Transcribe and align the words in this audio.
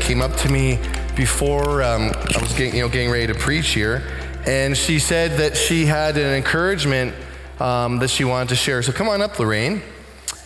Came 0.00 0.22
up 0.22 0.36
to 0.36 0.48
me 0.48 0.78
before 1.16 1.82
um, 1.82 2.12
I 2.14 2.40
was 2.40 2.52
getting, 2.52 2.76
you 2.76 2.82
know, 2.82 2.88
getting 2.88 3.10
ready 3.10 3.26
to 3.26 3.34
preach 3.34 3.70
here, 3.70 4.02
and 4.46 4.76
she 4.76 5.00
said 5.00 5.32
that 5.38 5.56
she 5.56 5.84
had 5.84 6.16
an 6.16 6.34
encouragement 6.34 7.12
um, 7.58 7.98
that 7.98 8.08
she 8.08 8.24
wanted 8.24 8.50
to 8.50 8.54
share. 8.54 8.82
So 8.82 8.92
come 8.92 9.08
on 9.08 9.20
up, 9.20 9.38
Lorraine. 9.38 9.82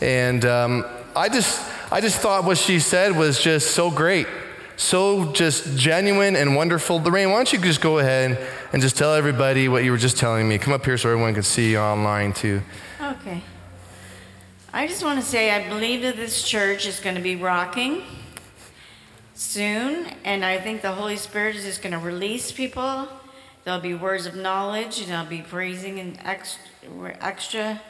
And 0.01 0.45
um, 0.47 0.87
I 1.15 1.29
just, 1.29 1.61
I 1.93 2.01
just 2.01 2.21
thought 2.21 2.45
what 2.45 2.57
she 2.57 2.81
said 2.81 3.15
was 3.15 3.43
just 3.43 3.73
so 3.73 3.91
great, 3.91 4.27
so 4.77 5.31
just 5.33 5.77
genuine 5.77 6.37
and 6.37 6.57
wonderful. 6.57 7.03
Lorraine, 7.03 7.31
why 7.31 7.37
don't 7.37 7.53
you 7.53 7.59
just 7.59 7.83
go 7.83 7.99
ahead 7.99 8.39
and 8.73 8.81
just 8.81 8.97
tell 8.97 9.15
everybody 9.15 9.69
what 9.69 9.85
you 9.85 9.91
were 9.91 9.99
just 9.99 10.17
telling 10.17 10.49
me? 10.49 10.57
Come 10.57 10.73
up 10.73 10.87
here 10.87 10.97
so 10.97 11.11
everyone 11.11 11.35
can 11.35 11.43
see 11.43 11.73
you 11.73 11.79
online 11.79 12.33
too. 12.33 12.63
Okay. 13.03 13.43
I 14.73 14.87
just 14.87 15.05
want 15.05 15.21
to 15.21 15.27
say 15.27 15.51
I 15.51 15.69
believe 15.69 16.01
that 16.03 16.17
this 16.17 16.43
church 16.43 16.87
is 16.87 17.01
going 17.01 17.17
to 17.17 17.23
be 17.23 17.37
rocking 17.37 18.03
soon, 19.41 20.07
and 20.23 20.45
I 20.45 20.59
think 20.59 20.83
the 20.83 20.93
Holy 20.93 21.17
Spirit 21.17 21.57
is 21.57 21.65
just 21.65 21.81
going 21.81 21.93
to 21.93 21.99
release 21.99 22.53
people. 22.53 23.09
There'll 23.65 23.81
be 23.81 23.95
words 23.95 24.27
of 24.27 24.37
knowledge, 24.37 25.01
and 25.01 25.09
there'll 25.09 25.25
be 25.25 25.41
praising 25.41 25.99
and 25.99 26.19
extra, 26.23 26.63
extra 27.21 27.81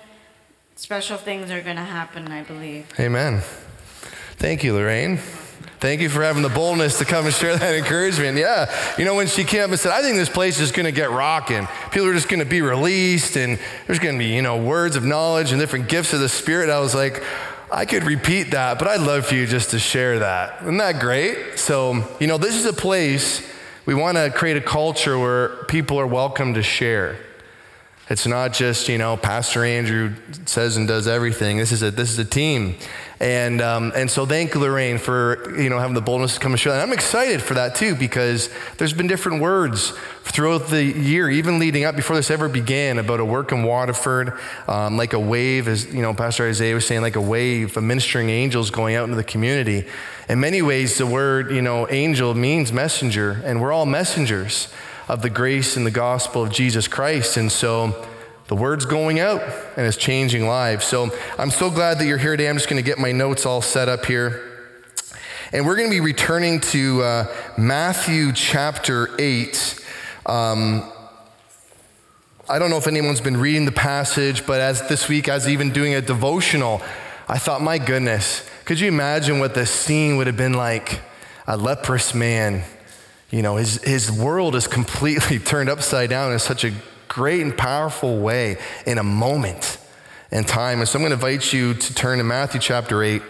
special 0.76 1.18
things 1.18 1.50
are 1.50 1.60
going 1.60 1.76
to 1.76 1.82
happen, 1.82 2.28
I 2.28 2.44
believe. 2.44 2.86
Amen. 2.98 3.40
Thank 4.36 4.62
you, 4.62 4.74
Lorraine. 4.74 5.18
Thank 5.80 6.00
you 6.00 6.08
for 6.08 6.22
having 6.22 6.42
the 6.42 6.48
boldness 6.48 6.98
to 6.98 7.04
come 7.04 7.26
and 7.26 7.34
share 7.34 7.56
that 7.56 7.74
encouragement. 7.74 8.38
Yeah. 8.38 8.70
You 8.96 9.04
know, 9.04 9.14
when 9.14 9.26
she 9.26 9.44
came 9.44 9.62
up 9.62 9.70
and 9.70 9.78
said, 9.78 9.92
I 9.92 10.02
think 10.02 10.16
this 10.16 10.28
place 10.28 10.60
is 10.60 10.72
going 10.72 10.86
to 10.86 10.92
get 10.92 11.10
rocking. 11.10 11.66
People 11.90 12.06
are 12.06 12.14
just 12.14 12.28
going 12.28 12.40
to 12.40 12.48
be 12.48 12.60
released 12.60 13.36
and 13.36 13.58
there's 13.86 13.98
going 13.98 14.14
to 14.14 14.18
be, 14.18 14.26
you 14.26 14.42
know, 14.42 14.62
words 14.62 14.94
of 14.94 15.04
knowledge 15.04 15.52
and 15.52 15.60
different 15.60 15.88
gifts 15.88 16.12
of 16.12 16.20
the 16.20 16.28
Spirit. 16.28 16.70
I 16.70 16.80
was 16.80 16.94
like, 16.94 17.22
I 17.72 17.84
could 17.84 18.02
repeat 18.02 18.50
that, 18.50 18.80
but 18.80 18.88
I'd 18.88 19.00
love 19.00 19.26
for 19.26 19.36
you 19.36 19.46
just 19.46 19.70
to 19.70 19.78
share 19.78 20.18
that. 20.18 20.62
Isn't 20.62 20.78
that 20.78 20.98
great? 20.98 21.56
So, 21.58 22.04
you 22.18 22.26
know, 22.26 22.36
this 22.36 22.56
is 22.56 22.66
a 22.66 22.72
place 22.72 23.48
we 23.86 23.94
want 23.94 24.16
to 24.16 24.30
create 24.30 24.56
a 24.56 24.60
culture 24.60 25.16
where 25.18 25.64
people 25.64 25.98
are 26.00 26.06
welcome 26.06 26.54
to 26.54 26.62
share. 26.64 27.16
It's 28.08 28.26
not 28.26 28.52
just, 28.52 28.88
you 28.88 28.98
know, 28.98 29.16
Pastor 29.16 29.64
Andrew 29.64 30.14
says 30.46 30.76
and 30.76 30.88
does 30.88 31.06
everything. 31.06 31.58
This 31.58 31.70
is 31.70 31.84
a, 31.84 31.92
this 31.92 32.10
is 32.10 32.18
a 32.18 32.24
team. 32.24 32.74
And, 33.20 33.60
um, 33.60 33.92
and 33.94 34.10
so 34.10 34.24
thank 34.24 34.54
Lorraine 34.56 34.96
for, 34.96 35.54
you 35.60 35.68
know, 35.68 35.78
having 35.78 35.94
the 35.94 36.00
boldness 36.00 36.34
to 36.34 36.40
come 36.40 36.52
and 36.52 36.58
share 36.58 36.72
that. 36.72 36.80
I'm 36.82 36.94
excited 36.94 37.42
for 37.42 37.52
that 37.52 37.74
too, 37.74 37.94
because 37.94 38.48
there's 38.78 38.94
been 38.94 39.08
different 39.08 39.42
words 39.42 39.92
throughout 40.22 40.68
the 40.68 40.82
year, 40.82 41.28
even 41.28 41.58
leading 41.58 41.84
up 41.84 41.96
before 41.96 42.16
this 42.16 42.30
ever 42.30 42.48
began, 42.48 42.98
about 42.98 43.20
a 43.20 43.24
work 43.24 43.52
in 43.52 43.62
Waterford, 43.62 44.38
um, 44.68 44.96
like 44.96 45.12
a 45.12 45.20
wave, 45.20 45.68
as, 45.68 45.84
you 45.92 46.00
know, 46.00 46.14
Pastor 46.14 46.48
Isaiah 46.48 46.74
was 46.74 46.86
saying, 46.86 47.02
like 47.02 47.16
a 47.16 47.20
wave 47.20 47.76
of 47.76 47.84
ministering 47.84 48.30
angels 48.30 48.70
going 48.70 48.94
out 48.94 49.04
into 49.04 49.16
the 49.16 49.24
community. 49.24 49.86
In 50.30 50.40
many 50.40 50.62
ways, 50.62 50.96
the 50.96 51.06
word, 51.06 51.50
you 51.50 51.60
know, 51.60 51.86
angel 51.90 52.32
means 52.32 52.72
messenger, 52.72 53.42
and 53.44 53.60
we're 53.60 53.72
all 53.72 53.84
messengers 53.84 54.68
of 55.08 55.20
the 55.20 55.28
grace 55.28 55.76
and 55.76 55.84
the 55.84 55.90
gospel 55.90 56.44
of 56.44 56.52
Jesus 56.52 56.88
Christ. 56.88 57.36
And 57.36 57.52
so 57.52 58.06
the 58.50 58.56
word's 58.56 58.84
going 58.84 59.20
out 59.20 59.40
and 59.76 59.86
it's 59.86 59.96
changing 59.96 60.44
lives. 60.44 60.84
So 60.84 61.16
I'm 61.38 61.52
so 61.52 61.70
glad 61.70 62.00
that 62.00 62.06
you're 62.06 62.18
here 62.18 62.36
today. 62.36 62.48
I'm 62.48 62.56
just 62.56 62.68
going 62.68 62.82
to 62.82 62.84
get 62.84 62.98
my 62.98 63.12
notes 63.12 63.46
all 63.46 63.62
set 63.62 63.88
up 63.88 64.06
here. 64.06 64.42
And 65.52 65.64
we're 65.64 65.76
going 65.76 65.88
to 65.88 65.94
be 65.94 66.00
returning 66.00 66.58
to 66.72 67.00
uh, 67.00 67.36
Matthew 67.56 68.32
chapter 68.32 69.08
8. 69.20 69.86
Um, 70.26 70.82
I 72.48 72.58
don't 72.58 72.70
know 72.70 72.76
if 72.76 72.88
anyone's 72.88 73.20
been 73.20 73.36
reading 73.36 73.66
the 73.66 73.72
passage, 73.72 74.44
but 74.44 74.60
as 74.60 74.88
this 74.88 75.08
week, 75.08 75.28
as 75.28 75.48
even 75.48 75.70
doing 75.70 75.94
a 75.94 76.00
devotional, 76.00 76.82
I 77.28 77.38
thought, 77.38 77.62
my 77.62 77.78
goodness, 77.78 78.44
could 78.64 78.80
you 78.80 78.88
imagine 78.88 79.38
what 79.38 79.54
the 79.54 79.64
scene 79.64 80.16
would 80.16 80.26
have 80.26 80.36
been 80.36 80.54
like? 80.54 81.02
A 81.46 81.56
leprous 81.56 82.14
man 82.16 82.64
you 83.30 83.42
know, 83.42 83.56
his, 83.56 83.82
his 83.84 84.10
world 84.10 84.56
is 84.56 84.66
completely 84.66 85.38
turned 85.38 85.70
upside 85.70 86.10
down 86.10 86.32
in 86.32 86.38
such 86.38 86.64
a 86.64 86.72
great 87.10 87.42
and 87.42 87.58
powerful 87.58 88.20
way 88.20 88.56
in 88.86 88.96
a 88.96 89.02
moment 89.02 89.78
in 90.30 90.44
time. 90.44 90.78
And 90.78 90.88
so 90.88 90.96
I'm 90.96 91.02
going 91.02 91.10
to 91.10 91.14
invite 91.14 91.52
you 91.52 91.74
to 91.74 91.94
turn 91.94 92.18
to 92.18 92.24
Matthew 92.24 92.60
chapter 92.60 93.02
8. 93.02 93.20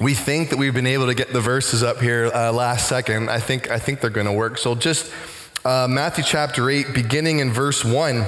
We 0.00 0.14
think 0.14 0.50
that 0.50 0.58
we've 0.58 0.74
been 0.74 0.88
able 0.88 1.06
to 1.06 1.14
get 1.14 1.32
the 1.32 1.40
verses 1.40 1.84
up 1.84 2.00
here 2.00 2.32
uh, 2.34 2.52
last 2.52 2.88
second. 2.88 3.30
I 3.30 3.38
think, 3.38 3.70
I 3.70 3.78
think 3.78 4.00
they're 4.00 4.10
going 4.10 4.26
to 4.26 4.32
work. 4.32 4.58
So 4.58 4.74
just 4.74 5.12
uh, 5.64 5.86
Matthew 5.88 6.24
chapter 6.24 6.68
8, 6.68 6.94
beginning 6.94 7.38
in 7.38 7.52
verse 7.52 7.84
1. 7.84 8.24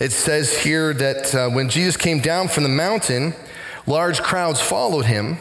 It 0.00 0.10
says 0.10 0.58
here 0.62 0.94
that 0.94 1.34
uh, 1.34 1.50
when 1.50 1.68
Jesus 1.68 1.98
came 1.98 2.20
down 2.20 2.48
from 2.48 2.62
the 2.62 2.70
mountain, 2.70 3.34
large 3.86 4.22
crowds 4.22 4.62
followed 4.62 5.04
him. 5.04 5.36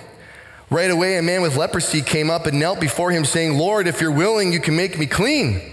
Right 0.69 0.91
away, 0.91 1.17
a 1.17 1.21
man 1.21 1.43
with 1.43 1.55
leprosy 1.55 2.01
came 2.01 2.29
up 2.29 2.45
and 2.45 2.59
knelt 2.59 2.81
before 2.81 3.11
him, 3.11 3.23
saying, 3.23 3.57
Lord, 3.57 3.87
if 3.87 4.01
you're 4.01 4.11
willing, 4.11 4.51
you 4.51 4.59
can 4.59 4.75
make 4.75 4.99
me 4.99 5.05
clean. 5.05 5.72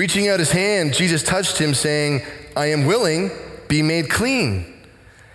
Reaching 0.00 0.28
out 0.28 0.38
his 0.38 0.52
hand, 0.52 0.94
Jesus 0.94 1.22
touched 1.22 1.58
him, 1.58 1.74
saying, 1.74 2.22
I 2.56 2.68
am 2.68 2.86
willing, 2.86 3.30
be 3.68 3.82
made 3.82 4.08
clean. 4.08 4.64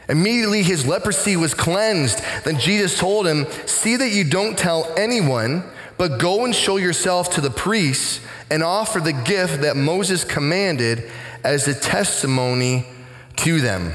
Immediately 0.09 0.63
his 0.63 0.87
leprosy 0.87 1.37
was 1.37 1.53
cleansed. 1.53 2.19
Then 2.45 2.57
Jesus 2.57 2.97
told 2.97 3.27
him, 3.27 3.45
See 3.67 3.95
that 3.95 4.09
you 4.09 4.23
don't 4.23 4.57
tell 4.57 4.91
anyone, 4.97 5.63
but 5.99 6.19
go 6.19 6.45
and 6.45 6.55
show 6.55 6.77
yourself 6.77 7.29
to 7.35 7.41
the 7.41 7.51
priests 7.51 8.21
and 8.49 8.63
offer 8.63 8.99
the 8.99 9.13
gift 9.13 9.61
that 9.61 9.77
Moses 9.77 10.23
commanded 10.23 11.11
as 11.43 11.67
a 11.67 11.79
testimony 11.79 12.87
to 13.35 13.61
them. 13.61 13.93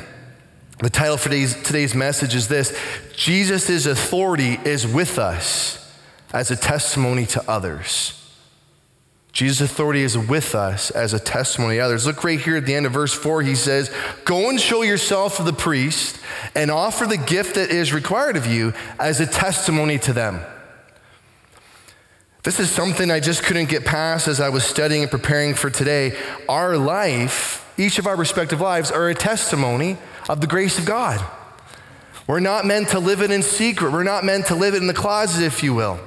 The 0.78 0.88
title 0.88 1.16
for 1.16 1.31
today's, 1.31 1.60
today's 1.60 1.97
message 1.97 2.37
is 2.37 2.47
this 2.47 2.78
Jesus' 3.16 3.87
authority 3.87 4.60
is 4.64 4.87
with 4.87 5.19
us 5.19 5.92
as 6.32 6.52
a 6.52 6.56
testimony 6.56 7.26
to 7.26 7.42
others. 7.50 8.19
Jesus' 9.33 9.71
authority 9.71 10.03
is 10.03 10.19
with 10.19 10.55
us 10.55 10.91
as 10.91 11.13
a 11.13 11.21
testimony 11.21 11.77
to 11.77 11.81
others. 11.81 12.07
Look 12.07 12.25
right 12.25 12.41
here 12.41 12.57
at 12.57 12.67
the 12.67 12.75
end 12.75 12.87
of 12.87 12.93
verse 12.93 13.15
4. 13.15 13.43
He 13.43 13.55
says, 13.55 13.93
Go 14.25 14.49
and 14.51 14.61
show 14.61 14.83
yourself 14.83 15.37
to 15.37 15.45
the 15.45 15.53
priest 15.53 16.21
and 16.55 16.71
offer 16.71 17.07
the 17.07 17.17
gift 17.17 17.55
that 17.55 17.71
is 17.71 17.93
required 17.93 18.37
of 18.37 18.47
you 18.47 18.73
as 18.99 19.21
a 19.21 19.27
testimony 19.27 19.99
to 20.01 20.13
them. 20.13 20.41
This 22.43 22.59
is 22.59 22.71
something 22.71 23.11
I 23.11 23.21
just 23.21 23.43
couldn't 23.43 23.69
get 23.69 23.85
past 23.85 24.27
as 24.27 24.41
I 24.41 24.49
was 24.49 24.65
studying 24.65 25.03
and 25.03 25.11
preparing 25.11 25.55
for 25.55 25.71
today. 25.71 26.17
Our 26.49 26.77
life, 26.77 27.71
each 27.79 27.99
of 27.99 28.07
our 28.07 28.17
respective 28.17 28.61
lives, 28.61 28.91
are 28.91 29.11
a 29.11 29.15
testimony 29.15 29.99
of 30.29 30.41
the 30.41 30.47
grace 30.47 30.79
of 30.79 30.87
God. 30.87 31.25
We're 32.27 32.41
not 32.41 32.65
meant 32.65 32.89
to 32.91 32.99
live 32.99 33.21
it 33.21 33.31
in 33.31 33.43
secret. 33.43 33.93
We're 33.93 34.05
not 34.05 34.25
meant 34.25 34.47
to 34.47 34.55
live 34.55 34.75
it 34.75 34.79
in 34.79 34.87
the 34.87 34.95
closet, 34.95 35.45
if 35.45 35.62
you 35.62 35.75
will. 35.75 36.01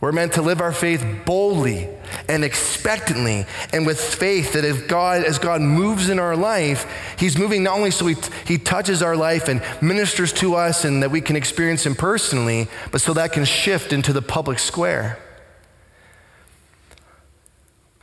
We're 0.00 0.12
meant 0.12 0.34
to 0.34 0.42
live 0.42 0.60
our 0.60 0.72
faith 0.72 1.04
boldly 1.24 1.88
and 2.28 2.44
expectantly 2.44 3.46
and 3.72 3.86
with 3.86 3.98
faith 3.98 4.52
that 4.52 4.64
if 4.64 4.88
God, 4.88 5.24
as 5.24 5.38
God 5.38 5.62
moves 5.62 6.10
in 6.10 6.18
our 6.18 6.36
life, 6.36 6.86
He's 7.18 7.38
moving 7.38 7.62
not 7.62 7.76
only 7.76 7.90
so 7.90 8.06
he, 8.06 8.16
he 8.44 8.58
touches 8.58 9.02
our 9.02 9.16
life 9.16 9.48
and 9.48 9.62
ministers 9.80 10.32
to 10.34 10.54
us 10.54 10.84
and 10.84 11.02
that 11.02 11.10
we 11.10 11.22
can 11.22 11.34
experience 11.34 11.86
Him 11.86 11.94
personally, 11.94 12.68
but 12.92 13.00
so 13.00 13.14
that 13.14 13.32
can 13.32 13.46
shift 13.46 13.92
into 13.92 14.12
the 14.12 14.22
public 14.22 14.58
square. 14.58 15.18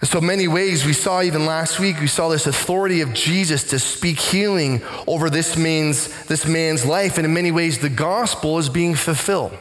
So 0.01 0.19
many 0.19 0.49
ways, 0.49 0.85
we 0.85 0.91
saw 0.91 1.21
even 1.21 1.45
last 1.45 1.79
week, 1.79 2.01
we 2.01 2.07
saw 2.07 2.27
this 2.27 2.45
authority 2.45 2.99
of 3.01 3.13
Jesus 3.13 3.63
to 3.69 3.79
speak 3.79 4.19
healing 4.19 4.81
over 5.07 5.29
this 5.29 5.55
man's, 5.55 6.25
this 6.25 6.45
man's 6.45 6.85
life. 6.85 7.17
And 7.17 7.25
in 7.25 7.33
many 7.33 7.51
ways, 7.51 7.79
the 7.79 7.89
gospel 7.89 8.57
is 8.57 8.67
being 8.67 8.95
fulfilled. 8.95 9.57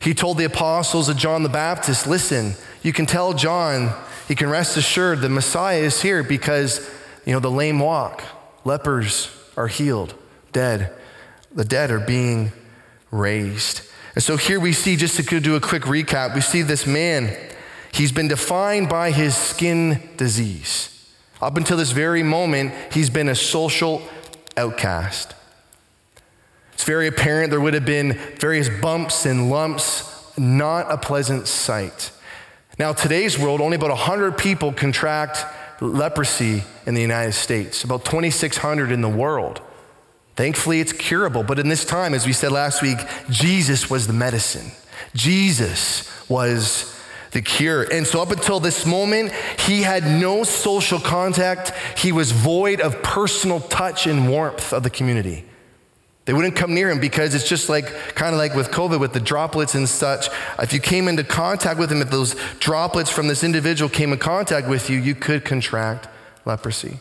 He 0.00 0.14
told 0.14 0.38
the 0.38 0.44
apostles 0.44 1.08
of 1.08 1.16
John 1.16 1.42
the 1.42 1.48
Baptist, 1.48 2.06
listen, 2.06 2.54
you 2.82 2.92
can 2.92 3.06
tell 3.06 3.32
John, 3.34 3.92
he 4.28 4.34
can 4.34 4.48
rest 4.48 4.76
assured 4.76 5.20
the 5.20 5.28
Messiah 5.28 5.78
is 5.78 6.02
here 6.02 6.22
because, 6.22 6.88
you 7.24 7.32
know, 7.32 7.40
the 7.40 7.50
lame 7.50 7.80
walk, 7.80 8.22
lepers 8.64 9.30
are 9.56 9.68
healed, 9.68 10.14
dead, 10.52 10.92
the 11.52 11.64
dead 11.64 11.90
are 11.90 12.00
being 12.00 12.52
raised. 13.10 13.82
And 14.14 14.22
so 14.22 14.36
here 14.36 14.60
we 14.60 14.72
see, 14.72 14.96
just 14.96 15.16
to 15.16 15.40
do 15.40 15.56
a 15.56 15.60
quick 15.60 15.82
recap, 15.82 16.34
we 16.34 16.40
see 16.40 16.62
this 16.62 16.86
man 16.86 17.36
He's 17.92 18.12
been 18.12 18.28
defined 18.28 18.88
by 18.88 19.10
his 19.10 19.36
skin 19.36 20.08
disease. 20.16 20.94
Up 21.40 21.56
until 21.56 21.76
this 21.76 21.92
very 21.92 22.22
moment, 22.22 22.72
he's 22.92 23.10
been 23.10 23.28
a 23.28 23.34
social 23.34 24.02
outcast. 24.56 25.34
It's 26.78 26.84
very 26.84 27.08
apparent 27.08 27.50
there 27.50 27.60
would 27.60 27.74
have 27.74 27.84
been 27.84 28.12
various 28.38 28.68
bumps 28.68 29.26
and 29.26 29.50
lumps, 29.50 30.38
not 30.38 30.86
a 30.88 30.96
pleasant 30.96 31.48
sight. 31.48 32.12
Now, 32.78 32.92
today's 32.92 33.36
world, 33.36 33.60
only 33.60 33.74
about 33.74 33.90
100 33.90 34.38
people 34.38 34.72
contract 34.72 35.44
leprosy 35.82 36.62
in 36.86 36.94
the 36.94 37.00
United 37.00 37.32
States, 37.32 37.82
about 37.82 38.04
2,600 38.04 38.92
in 38.92 39.00
the 39.00 39.08
world. 39.08 39.60
Thankfully, 40.36 40.78
it's 40.78 40.92
curable. 40.92 41.42
But 41.42 41.58
in 41.58 41.68
this 41.68 41.84
time, 41.84 42.14
as 42.14 42.28
we 42.28 42.32
said 42.32 42.52
last 42.52 42.80
week, 42.80 42.98
Jesus 43.28 43.90
was 43.90 44.06
the 44.06 44.12
medicine. 44.12 44.70
Jesus 45.16 46.08
was 46.28 46.96
the 47.32 47.42
cure. 47.42 47.88
And 47.92 48.06
so, 48.06 48.22
up 48.22 48.30
until 48.30 48.60
this 48.60 48.86
moment, 48.86 49.32
he 49.58 49.82
had 49.82 50.04
no 50.04 50.44
social 50.44 51.00
contact. 51.00 51.72
He 51.98 52.12
was 52.12 52.30
void 52.30 52.80
of 52.80 53.02
personal 53.02 53.58
touch 53.58 54.06
and 54.06 54.30
warmth 54.30 54.72
of 54.72 54.84
the 54.84 54.90
community. 54.90 55.44
They 56.28 56.34
wouldn't 56.34 56.56
come 56.56 56.74
near 56.74 56.90
him 56.90 57.00
because 57.00 57.34
it's 57.34 57.48
just 57.48 57.70
like, 57.70 57.86
kind 58.14 58.34
of 58.34 58.38
like 58.38 58.54
with 58.54 58.70
COVID, 58.70 59.00
with 59.00 59.14
the 59.14 59.18
droplets 59.18 59.74
and 59.74 59.88
such. 59.88 60.28
If 60.58 60.74
you 60.74 60.78
came 60.78 61.08
into 61.08 61.24
contact 61.24 61.80
with 61.80 61.90
him, 61.90 62.02
if 62.02 62.10
those 62.10 62.34
droplets 62.58 63.10
from 63.10 63.28
this 63.28 63.42
individual 63.42 63.88
came 63.88 64.12
in 64.12 64.18
contact 64.18 64.68
with 64.68 64.90
you, 64.90 64.98
you 64.98 65.14
could 65.14 65.46
contract 65.46 66.06
leprosy. 66.44 66.98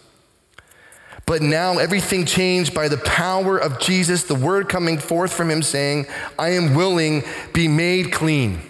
But 1.25 1.41
now 1.41 1.77
everything 1.77 2.25
changed 2.25 2.73
by 2.73 2.87
the 2.87 2.99
power 2.99 3.57
of 3.57 3.81
Jesus, 3.81 4.23
the 4.23 4.33
word 4.33 4.69
coming 4.69 4.97
forth 4.97 5.33
from 5.33 5.51
him 5.51 5.61
saying, 5.61 6.05
I 6.39 6.51
am 6.51 6.73
willing, 6.73 7.21
be 7.51 7.67
made 7.67 8.13
clean. 8.13 8.61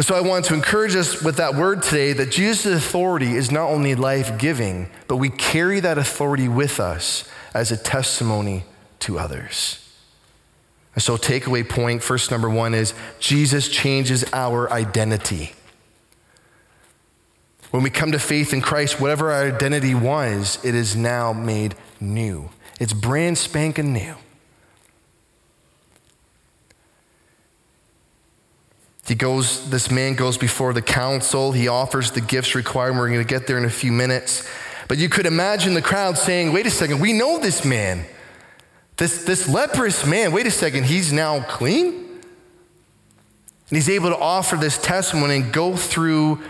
So 0.00 0.16
I 0.16 0.20
want 0.20 0.46
to 0.46 0.54
encourage 0.54 0.96
us 0.96 1.22
with 1.22 1.36
that 1.36 1.54
word 1.54 1.84
today 1.84 2.12
that 2.14 2.32
Jesus' 2.32 2.84
authority 2.84 3.36
is 3.36 3.52
not 3.52 3.68
only 3.70 3.94
life 3.94 4.36
giving, 4.36 4.90
but 5.06 5.18
we 5.18 5.30
carry 5.30 5.78
that 5.78 5.96
authority 5.96 6.48
with 6.48 6.80
us 6.80 7.28
as 7.54 7.70
a 7.70 7.76
testimony 7.76 8.64
to 9.00 9.18
others. 9.18 9.78
And 10.94 11.02
so, 11.02 11.16
takeaway 11.16 11.66
point, 11.66 12.02
first 12.02 12.30
number 12.30 12.50
one 12.50 12.74
is 12.74 12.94
Jesus 13.18 13.68
changes 13.68 14.24
our 14.32 14.70
identity. 14.70 15.52
When 17.70 17.82
we 17.82 17.88
come 17.88 18.12
to 18.12 18.18
faith 18.18 18.52
in 18.52 18.60
Christ, 18.60 19.00
whatever 19.00 19.32
our 19.32 19.44
identity 19.44 19.94
was, 19.94 20.62
it 20.62 20.74
is 20.74 20.94
now 20.94 21.32
made 21.32 21.74
new. 22.00 22.50
It's 22.78 22.92
brand 22.92 23.38
spanking 23.38 23.94
new. 23.94 24.14
He 29.06 29.14
goes, 29.14 29.70
this 29.70 29.90
man 29.90 30.14
goes 30.14 30.38
before 30.38 30.72
the 30.72 30.82
council. 30.82 31.52
He 31.52 31.66
offers 31.66 32.12
the 32.12 32.20
gifts 32.20 32.54
required. 32.54 32.96
We're 32.96 33.08
going 33.08 33.20
to 33.20 33.24
get 33.24 33.46
there 33.46 33.58
in 33.58 33.64
a 33.64 33.70
few 33.70 33.92
minutes. 33.92 34.48
But 34.92 34.98
you 34.98 35.08
could 35.08 35.24
imagine 35.24 35.72
the 35.72 35.80
crowd 35.80 36.18
saying, 36.18 36.52
wait 36.52 36.66
a 36.66 36.70
second, 36.70 37.00
we 37.00 37.14
know 37.14 37.38
this 37.38 37.64
man. 37.64 38.04
This, 38.98 39.24
this 39.24 39.48
leprous 39.48 40.04
man, 40.04 40.32
wait 40.32 40.46
a 40.46 40.50
second, 40.50 40.84
he's 40.84 41.14
now 41.14 41.40
clean? 41.44 41.94
And 41.94 42.20
he's 43.70 43.88
able 43.88 44.10
to 44.10 44.18
offer 44.18 44.56
this 44.56 44.76
testimony 44.76 45.36
and 45.36 45.50
go 45.50 45.76
through 45.76 46.42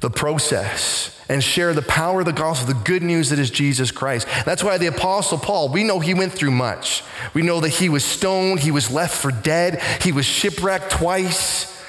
the 0.00 0.08
process 0.08 1.22
and 1.28 1.44
share 1.44 1.74
the 1.74 1.82
power 1.82 2.20
of 2.20 2.24
the 2.24 2.32
gospel, 2.32 2.72
the 2.72 2.84
good 2.84 3.02
news 3.02 3.28
that 3.28 3.38
is 3.38 3.50
Jesus 3.50 3.90
Christ. 3.90 4.26
That's 4.46 4.64
why 4.64 4.78
the 4.78 4.86
Apostle 4.86 5.36
Paul, 5.36 5.68
we 5.68 5.84
know 5.84 6.00
he 6.00 6.14
went 6.14 6.32
through 6.32 6.52
much. 6.52 7.04
We 7.34 7.42
know 7.42 7.60
that 7.60 7.68
he 7.68 7.90
was 7.90 8.02
stoned, 8.02 8.60
he 8.60 8.70
was 8.70 8.90
left 8.90 9.14
for 9.14 9.30
dead, 9.30 9.82
he 10.00 10.10
was 10.10 10.24
shipwrecked 10.24 10.90
twice. 10.90 11.84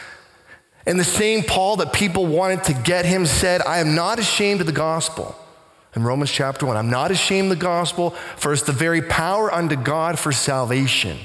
And 0.86 1.00
the 1.00 1.06
same 1.06 1.46
Paul 1.46 1.78
that 1.78 1.94
people 1.94 2.26
wanted 2.26 2.66
to 2.66 2.74
get 2.74 3.06
him 3.06 3.26
said, 3.26 3.62
I 3.62 3.80
am 3.80 3.96
not 3.96 4.20
ashamed 4.20 4.60
of 4.60 4.68
the 4.68 4.74
gospel 4.74 5.38
in 5.96 6.04
Romans 6.04 6.32
chapter 6.32 6.66
1. 6.66 6.78
I'm 6.78 6.90
not 6.90 7.12
ashamed 7.12 7.52
of 7.52 7.60
the 7.60 7.66
gospel, 7.66 8.12
for 8.38 8.54
it's 8.54 8.64
the 8.64 8.72
very 8.72 9.02
power 9.02 9.54
unto 9.54 9.76
God 9.76 10.18
for 10.18 10.32
salvation. 10.32 11.18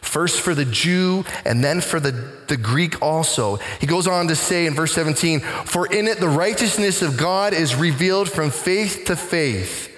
First 0.00 0.40
for 0.40 0.54
the 0.54 0.64
Jew 0.64 1.24
and 1.44 1.64
then 1.64 1.80
for 1.80 1.98
the, 1.98 2.12
the 2.46 2.56
Greek 2.56 3.02
also. 3.02 3.56
He 3.80 3.86
goes 3.88 4.06
on 4.06 4.28
to 4.28 4.36
say 4.36 4.66
in 4.66 4.74
verse 4.74 4.94
17, 4.94 5.40
For 5.40 5.92
in 5.92 6.06
it 6.06 6.20
the 6.20 6.28
righteousness 6.28 7.02
of 7.02 7.16
God 7.16 7.52
is 7.52 7.74
revealed 7.74 8.30
from 8.30 8.50
faith 8.50 9.02
to 9.06 9.16
faith. 9.16 9.92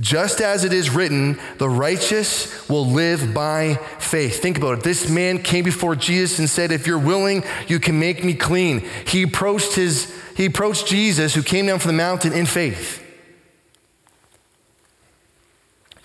Just 0.00 0.40
as 0.40 0.64
it 0.64 0.72
is 0.72 0.90
written, 0.90 1.38
the 1.58 1.68
righteous 1.68 2.68
will 2.68 2.86
live 2.86 3.32
by 3.32 3.74
faith. 3.98 4.42
Think 4.42 4.56
about 4.56 4.78
it. 4.78 4.84
This 4.84 5.08
man 5.08 5.40
came 5.40 5.62
before 5.62 5.94
Jesus 5.94 6.40
and 6.40 6.50
said, 6.50 6.72
If 6.72 6.86
you're 6.86 6.98
willing, 6.98 7.44
you 7.68 7.78
can 7.78 8.00
make 8.00 8.24
me 8.24 8.34
clean. 8.34 8.80
He 9.06 9.22
approached, 9.22 9.74
his, 9.74 10.12
he 10.36 10.46
approached 10.46 10.88
Jesus, 10.88 11.34
who 11.34 11.42
came 11.42 11.66
down 11.66 11.78
from 11.78 11.90
the 11.90 11.96
mountain 11.96 12.32
in 12.32 12.46
faith. 12.46 13.03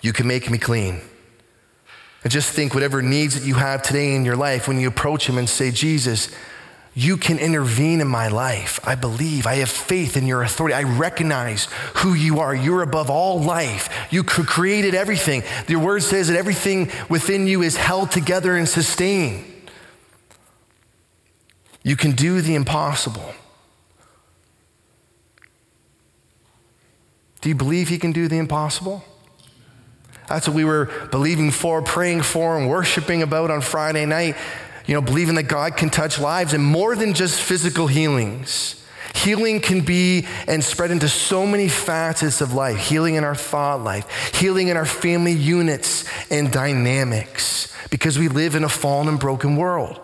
You 0.00 0.12
can 0.12 0.26
make 0.26 0.50
me 0.50 0.58
clean. 0.58 1.00
And 2.22 2.32
just 2.32 2.52
think 2.52 2.74
whatever 2.74 3.00
needs 3.02 3.34
that 3.38 3.46
you 3.46 3.54
have 3.54 3.82
today 3.82 4.14
in 4.14 4.24
your 4.24 4.36
life, 4.36 4.68
when 4.68 4.78
you 4.78 4.88
approach 4.88 5.26
Him 5.26 5.38
and 5.38 5.48
say, 5.48 5.70
Jesus, 5.70 6.30
you 6.92 7.16
can 7.16 7.38
intervene 7.38 8.00
in 8.00 8.08
my 8.08 8.28
life. 8.28 8.80
I 8.84 8.94
believe. 8.94 9.46
I 9.46 9.56
have 9.56 9.70
faith 9.70 10.16
in 10.16 10.26
your 10.26 10.42
authority. 10.42 10.74
I 10.74 10.82
recognize 10.82 11.66
who 11.96 12.14
you 12.14 12.40
are. 12.40 12.54
You're 12.54 12.82
above 12.82 13.08
all 13.08 13.40
life. 13.40 13.88
You 14.10 14.24
created 14.24 14.94
everything. 14.94 15.42
Your 15.68 15.80
word 15.80 16.02
says 16.02 16.28
that 16.28 16.36
everything 16.36 16.90
within 17.08 17.46
you 17.46 17.62
is 17.62 17.76
held 17.76 18.10
together 18.10 18.56
and 18.56 18.68
sustained. 18.68 19.44
You 21.82 21.96
can 21.96 22.12
do 22.12 22.42
the 22.42 22.54
impossible. 22.54 23.34
Do 27.40 27.48
you 27.48 27.54
believe 27.54 27.88
He 27.88 27.98
can 27.98 28.12
do 28.12 28.28
the 28.28 28.36
impossible? 28.36 29.04
That's 30.30 30.46
what 30.46 30.54
we 30.54 30.64
were 30.64 30.86
believing 31.10 31.50
for, 31.50 31.82
praying 31.82 32.22
for, 32.22 32.56
and 32.56 32.70
worshiping 32.70 33.20
about 33.20 33.50
on 33.50 33.60
Friday 33.60 34.06
night. 34.06 34.36
You 34.86 34.94
know, 34.94 35.02
believing 35.02 35.34
that 35.34 35.44
God 35.44 35.76
can 35.76 35.90
touch 35.90 36.18
lives 36.18 36.54
and 36.54 36.64
more 36.64 36.96
than 36.96 37.14
just 37.14 37.40
physical 37.40 37.88
healings. 37.88 38.76
Healing 39.14 39.60
can 39.60 39.80
be 39.80 40.26
and 40.46 40.62
spread 40.62 40.90
into 40.92 41.08
so 41.08 41.46
many 41.46 41.68
facets 41.68 42.40
of 42.40 42.54
life 42.54 42.78
healing 42.78 43.16
in 43.16 43.24
our 43.24 43.34
thought 43.34 43.82
life, 43.82 44.34
healing 44.34 44.68
in 44.68 44.76
our 44.76 44.86
family 44.86 45.32
units 45.32 46.04
and 46.30 46.50
dynamics, 46.50 47.74
because 47.90 48.18
we 48.18 48.28
live 48.28 48.54
in 48.54 48.64
a 48.64 48.68
fallen 48.68 49.08
and 49.08 49.18
broken 49.18 49.56
world. 49.56 50.00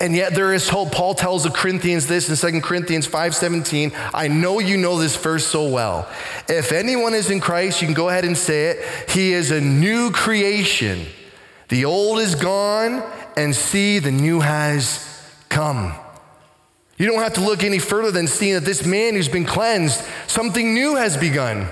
And 0.00 0.14
yet 0.14 0.34
there 0.34 0.52
is 0.52 0.68
hope. 0.68 0.92
Paul 0.92 1.14
tells 1.14 1.44
the 1.44 1.50
Corinthians 1.50 2.06
this 2.06 2.28
in 2.28 2.36
2 2.36 2.62
Corinthians 2.62 3.06
5:17. 3.06 3.92
I 4.12 4.28
know 4.28 4.58
you 4.58 4.76
know 4.76 4.98
this 4.98 5.16
verse 5.16 5.46
so 5.46 5.68
well. 5.68 6.08
If 6.48 6.72
anyone 6.72 7.14
is 7.14 7.30
in 7.30 7.40
Christ, 7.40 7.80
you 7.80 7.86
can 7.86 7.94
go 7.94 8.08
ahead 8.08 8.24
and 8.24 8.36
say 8.36 8.68
it. 8.68 9.10
He 9.10 9.32
is 9.32 9.50
a 9.50 9.60
new 9.60 10.10
creation. 10.10 11.06
The 11.68 11.84
old 11.84 12.20
is 12.20 12.34
gone, 12.34 13.02
and 13.36 13.54
see, 13.54 13.98
the 13.98 14.10
new 14.10 14.40
has 14.40 15.04
come. 15.48 15.94
You 16.96 17.06
don't 17.06 17.22
have 17.22 17.34
to 17.34 17.40
look 17.40 17.62
any 17.62 17.78
further 17.78 18.10
than 18.10 18.26
seeing 18.26 18.54
that 18.54 18.64
this 18.64 18.84
man 18.84 19.14
who's 19.14 19.28
been 19.28 19.44
cleansed, 19.44 20.02
something 20.26 20.74
new 20.74 20.96
has 20.96 21.16
begun. 21.16 21.68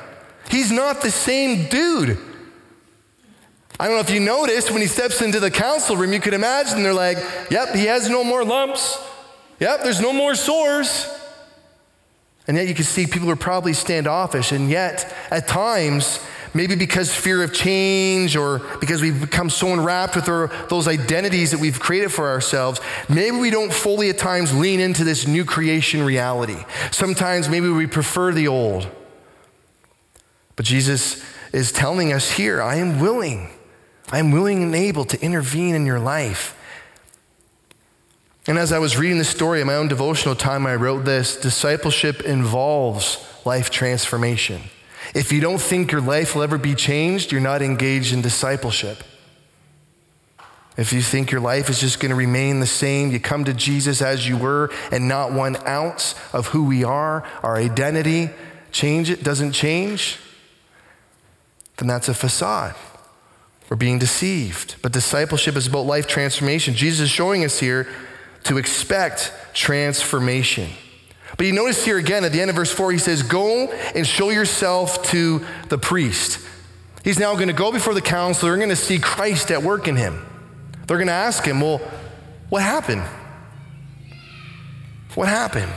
He's 0.49 0.71
not 0.71 1.03
the 1.03 1.11
same 1.11 1.69
dude. 1.69 2.19
I 3.79 3.87
don't 3.87 3.97
know 3.97 4.01
if 4.01 4.11
you 4.11 4.21
noticed 4.21 4.71
when 4.71 4.81
he 4.81 4.87
steps 4.87 5.21
into 5.21 5.39
the 5.39 5.51
council 5.51 5.97
room, 5.97 6.13
you 6.13 6.21
could 6.21 6.35
imagine 6.35 6.83
they're 6.83 6.95
like, 6.95 7.19
yep, 7.51 7.75
he 7.75 7.85
has 7.85 8.09
no 8.09 8.25
more 8.25 8.43
lumps. 8.43 8.99
Yep, 9.61 9.83
there's 9.83 10.01
no 10.01 10.13
more 10.13 10.35
sores. 10.35 11.07
And 12.47 12.57
yet 12.57 12.69
you 12.69 12.75
can 12.75 12.85
see 12.85 13.07
people 13.07 13.31
are 13.31 13.37
probably 13.37 13.73
standoffish. 13.73 14.53
And 14.53 14.71
yet, 14.71 15.13
at 15.31 15.47
times, 15.47 16.21
maybe 16.55 16.75
because 16.75 17.15
fear 17.15 17.43
of 17.43 17.53
change 17.53 18.37
or 18.37 18.61
because 18.81 19.03
we've 19.03 19.21
become 19.21 19.51
so 19.51 19.69
enwrapped 19.69 20.17
with 20.17 20.29
our, 20.29 20.47
those 20.69 20.89
identities 20.89 21.51
that 21.51 21.61
we've 21.61 21.79
created 21.79 22.13
for 22.13 22.29
ourselves, 22.29 22.81
maybe 23.09 23.37
we 23.37 23.51
don't 23.51 23.73
fully 23.73 24.09
at 24.09 24.17
times 24.17 24.57
lean 24.57 24.81
into 24.81 25.05
this 25.05 25.27
new 25.27 25.45
creation 25.45 26.03
reality. 26.03 26.65
Sometimes 26.93 27.49
maybe 27.49 27.69
we 27.69 27.87
prefer 27.87 28.33
the 28.33 28.49
old. 28.49 28.89
But 30.55 30.65
Jesus 30.65 31.23
is 31.53 31.73
telling 31.73 32.13
us 32.13 32.33
here, 32.33 32.63
I 32.63 32.77
am 32.77 33.01
willing. 33.01 33.51
I 34.11 34.19
am 34.19 34.31
willing 34.31 34.63
and 34.63 34.75
able 34.75 35.05
to 35.07 35.21
intervene 35.21 35.75
in 35.75 35.87
your 35.87 35.99
life. 35.99 36.57
And 38.47 38.59
as 38.59 38.71
I 38.71 38.79
was 38.79 38.97
reading 38.97 39.19
this 39.19 39.29
story 39.29 39.61
in 39.61 39.67
my 39.67 39.75
own 39.75 39.89
devotional 39.89 40.37
time, 40.37 40.67
I 40.67 40.77
wrote 40.77 41.05
this 41.05 41.37
discipleship 41.37 42.23
involves 42.23 43.19
life 43.45 43.71
transformation. 43.71 44.63
If 45.15 45.33
you 45.33 45.41
don't 45.41 45.61
think 45.61 45.91
your 45.91 46.01
life 46.01 46.35
will 46.35 46.43
ever 46.43 46.59
be 46.59 46.75
changed, 46.75 47.33
you're 47.33 47.41
not 47.41 47.63
engaged 47.63 48.13
in 48.13 48.23
discipleship. 48.23 49.03
If 50.77 50.93
you 50.93 51.01
think 51.01 51.31
your 51.31 51.41
life 51.41 51.71
is 51.71 51.81
just 51.81 52.01
going 52.01 52.11
to 52.11 52.17
remain 52.17 52.61
the 52.61 52.67
same, 52.67 53.11
you 53.11 53.19
come 53.19 53.45
to 53.45 53.55
Jesus 53.55 54.03
as 54.03 54.29
you 54.29 54.37
were, 54.37 54.71
and 54.93 55.09
not 55.09 55.33
one 55.33 55.57
ounce 55.67 56.15
of 56.33 56.49
who 56.49 56.65
we 56.65 56.85
are, 56.85 57.25
our 57.43 57.57
identity, 57.57 58.31
change 58.71 59.11
it, 59.11 59.25
doesn't 59.25 59.53
change, 59.53 60.19
then 61.79 61.89
that's 61.89 62.09
a 62.09 62.15
facade. 62.15 62.77
We're 63.69 63.77
being 63.77 63.99
deceived. 63.99 64.77
But 64.83 64.93
discipleship 64.93 65.57
is 65.57 65.67
about 65.67 65.87
life 65.87 66.07
transformation. 66.07 66.75
Jesus 66.75 67.01
is 67.01 67.11
showing 67.11 67.45
us 67.45 67.59
here 67.59 67.89
to 68.45 68.59
expect 68.59 69.33
transformation. 69.55 70.71
But 71.37 71.47
you 71.47 71.53
notice 71.53 71.85
here 71.85 71.99
again 71.99 72.25
at 72.25 72.33
the 72.33 72.41
end 72.41 72.51
of 72.51 72.57
verse 72.57 72.73
4, 72.73 72.93
he 72.93 72.99
says, 72.99 73.23
Go 73.23 73.69
and 73.95 74.07
show 74.07 74.31
yourself 74.31 75.03
to 75.11 75.45
the 75.69 75.79
priest. 75.79 76.41
He's 77.05 77.19
now 77.19 77.35
going 77.35 77.49
to 77.49 77.55
go 77.55 77.73
before 77.73 77.95
the 77.95 78.01
council. 78.01 78.49
They're 78.49 78.57
going 78.57 78.69
to 78.69 78.77
see 78.77 78.99
Christ 78.99 79.51
at 79.51 79.63
work 79.63 79.89
in 79.89 79.97
him. 79.97 80.25
They're 80.87 80.97
going 80.97 81.09
to 81.09 81.13
ask 81.13 81.45
him, 81.45 81.61
Well, 81.61 81.79
what 82.49 82.63
happened? 82.63 83.03
What 85.15 85.29
happened? 85.29 85.73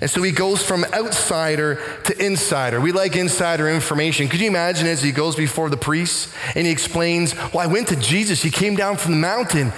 And 0.00 0.08
so 0.08 0.22
he 0.22 0.32
goes 0.32 0.62
from 0.62 0.84
outsider 0.94 1.78
to 2.04 2.24
insider. 2.24 2.80
We 2.80 2.90
like 2.90 3.16
insider 3.16 3.68
information. 3.68 4.28
Could 4.28 4.40
you 4.40 4.48
imagine 4.48 4.86
as 4.86 5.02
he 5.02 5.12
goes 5.12 5.36
before 5.36 5.68
the 5.68 5.76
priests 5.76 6.32
and 6.54 6.66
he 6.66 6.72
explains, 6.72 7.34
Well, 7.52 7.58
I 7.58 7.66
went 7.66 7.88
to 7.88 7.96
Jesus. 7.96 8.42
He 8.42 8.50
came 8.50 8.76
down 8.76 8.96
from 8.96 9.12
the 9.12 9.18
mountain. 9.18 9.72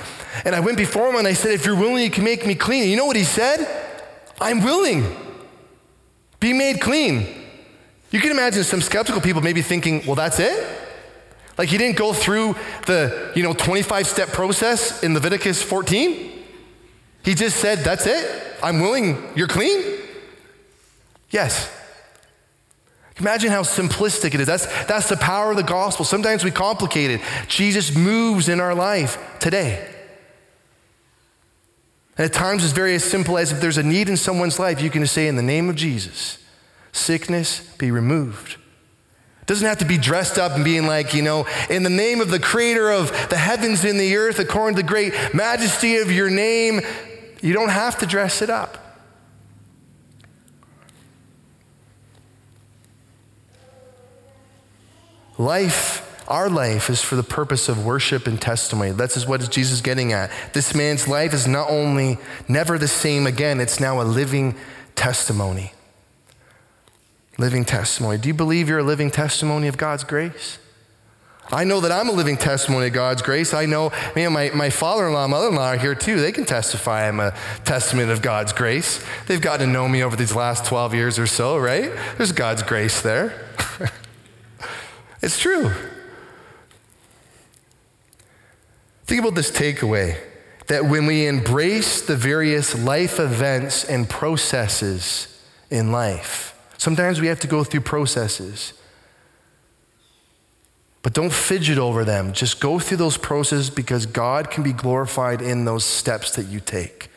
And 0.45 0.55
I 0.55 0.61
went 0.61 0.79
before 0.79 1.11
him 1.11 1.17
and 1.17 1.27
I 1.27 1.33
said, 1.33 1.53
If 1.53 1.67
you're 1.67 1.77
willing, 1.77 2.05
you 2.05 2.11
can 2.11 2.23
make 2.23 2.47
me 2.47 2.55
clean. 2.55 2.83
And 2.83 2.91
you 2.91 2.97
know 2.97 3.07
what 3.07 3.17
he 3.17 3.25
said? 3.25 3.67
I'm 4.41 4.63
willing. 4.63 5.17
Be 6.39 6.53
made 6.53 6.81
clean. 6.81 7.27
You 8.13 8.21
can 8.21 8.31
imagine 8.31 8.63
some 8.63 8.81
skeptical 8.81 9.21
people 9.21 9.43
maybe 9.43 9.61
thinking, 9.61 10.07
Well, 10.07 10.15
that's 10.15 10.39
it? 10.39 10.69
Like 11.59 11.69
he 11.69 11.79
didn't 11.79 11.97
go 11.97 12.13
through 12.13 12.55
the, 12.87 13.33
you 13.35 13.43
know, 13.43 13.55
25 13.55 14.07
step 14.07 14.29
process 14.29 15.03
in 15.03 15.15
Leviticus 15.15 15.61
14. 15.63 16.31
He 17.25 17.35
just 17.35 17.57
said, 17.57 17.81
That's 17.81 18.07
it. 18.07 18.57
I'm 18.63 18.81
willing. 18.81 19.33
You're 19.35 19.49
clean? 19.49 20.02
Yes. 21.33 21.69
Imagine 23.19 23.51
how 23.51 23.63
simplistic 23.63 24.35
it 24.35 24.41
is. 24.41 24.47
That's, 24.47 24.67
that's 24.85 25.09
the 25.09 25.17
power 25.17 25.51
of 25.51 25.57
the 25.57 25.63
gospel. 25.63 26.05
Sometimes 26.05 26.45
we 26.45 26.51
complicate 26.51 27.11
it. 27.11 27.21
Jesus 27.49 27.97
moves 27.97 28.49
in 28.49 28.61
our 28.61 28.75
life 28.75 29.19
today. 29.41 29.89
And 32.17 32.27
at 32.27 32.33
times 32.33 32.63
it's 32.63 32.73
very 32.73 32.95
as 32.95 33.05
simple 33.05 33.39
as 33.39 33.53
if 33.53 33.61
there's 33.61 33.79
a 33.79 33.83
need 33.83 34.09
in 34.09 34.17
someone's 34.17 34.59
life, 34.59 34.81
you 34.81 34.91
can 34.91 35.03
just 35.03 35.15
say, 35.15 35.27
In 35.27 35.37
the 35.37 35.43
name 35.43 35.69
of 35.69 35.77
Jesus, 35.77 36.39
sickness 36.93 37.61
be 37.77 37.91
removed. 37.91 38.57
It 39.41 39.47
doesn't 39.47 39.67
have 39.67 39.79
to 39.79 39.85
be 39.85 39.99
dressed 39.99 40.39
up 40.39 40.53
and 40.53 40.65
being 40.65 40.87
like, 40.87 41.15
you 41.15 41.23
know, 41.23 41.47
in 41.69 41.83
the 41.83 41.91
name 41.91 42.21
of 42.21 42.31
the 42.31 42.39
creator 42.39 42.91
of 42.91 43.11
the 43.29 43.37
heavens 43.37 43.85
and 43.85 43.99
the 43.99 44.17
earth, 44.17 44.39
according 44.39 44.77
to 44.77 44.83
the 44.83 44.89
great 44.89 45.15
majesty 45.35 45.97
of 45.97 46.13
your 46.13 46.31
name. 46.31 46.83
You 47.41 47.53
don't 47.53 47.71
have 47.71 47.99
to 47.99 48.07
dress 48.07 48.41
it 48.41 48.51
up. 48.51 48.92
Life 55.43 56.09
our 56.29 56.49
life 56.49 56.89
is 56.89 57.03
for 57.03 57.17
the 57.17 57.25
purpose 57.25 57.69
of 57.69 57.85
worship 57.85 58.29
and 58.29 58.41
testimony. 58.41 58.93
That's 58.93 59.27
what 59.27 59.51
Jesus 59.51 59.75
is 59.75 59.81
getting 59.81 60.13
at. 60.13 60.31
This 60.53 60.73
man's 60.73 61.09
life 61.09 61.35
is 61.35 61.49
not 61.49 61.69
only 61.69 62.17
never 62.49 62.79
the 62.79 62.87
same 62.87 63.27
again, 63.27 63.59
it's 63.59 63.81
now 63.81 64.01
a 64.01 64.05
living 64.05 64.55
testimony. 64.95 65.73
Living 67.39 67.65
testimony. 67.65 68.19
Do 68.19 68.29
you 68.29 68.35
believe 68.35 68.69
you're 68.69 68.79
a 68.79 68.85
living 68.85 69.11
testimony 69.11 69.67
of 69.67 69.77
God's 69.77 70.05
grace? 70.05 70.61
I 71.51 71.65
know 71.65 71.81
that 71.81 71.91
I'm 71.91 72.09
a 72.09 72.13
living 72.13 72.37
testimony 72.37 72.87
of 72.87 72.93
God's 72.93 73.21
grace. 73.21 73.53
I 73.53 73.67
know, 73.67 73.91
man, 74.15 74.33
my, 74.33 74.51
my 74.55 74.71
father 74.71 75.09
in 75.09 75.13
law, 75.13 75.27
mother 75.27 75.49
in 75.49 75.57
law 75.57 75.73
are 75.73 75.77
here 75.77 75.97
too. 75.97 76.21
They 76.21 76.31
can 76.31 76.45
testify 76.45 77.09
I'm 77.09 77.19
a 77.19 77.35
testament 77.65 78.13
of 78.13 78.23
God's 78.23 78.53
grace. 78.53 79.05
They've 79.27 79.41
gotten 79.41 79.67
to 79.67 79.73
know 79.73 79.89
me 79.89 80.05
over 80.05 80.15
these 80.15 80.37
last 80.37 80.65
12 80.67 80.95
years 80.95 81.19
or 81.19 81.27
so, 81.27 81.59
right? 81.59 81.91
There's 82.17 82.31
God's 82.31 82.63
grace 82.63 83.03
there. 83.03 83.49
it's 85.23 85.39
true. 85.39 85.73
Think 89.05 89.21
about 89.21 89.35
this 89.35 89.51
takeaway 89.51 90.19
that 90.69 90.85
when 90.87 91.07
we 91.07 91.27
embrace 91.27 92.03
the 92.03 92.17
various 92.17 92.79
life 92.79 93.19
events 93.19 93.85
and 93.85 94.09
processes 94.09 95.43
in 95.71 95.93
life, 95.93 96.59
sometimes 96.79 97.21
we 97.21 97.27
have 97.27 97.41
to 97.41 97.47
go 97.47 97.63
through 97.63 97.83
processes. 97.83 98.73
But 101.03 101.15
don't 101.15 101.33
fidget 101.33 101.79
over 101.79 102.05
them. 102.05 102.33
Just 102.33 102.61
go 102.61 102.79
through 102.79 102.99
those 102.99 103.19
processes 103.19 103.71
because 103.71 104.07
God 104.07 104.51
can 104.51 104.63
be 104.63 104.73
glorified 104.73 105.43
in 105.43 105.65
those 105.65 105.85
steps 105.85 106.37
that 106.37 106.47
you 106.47 106.61
take. 106.61 107.11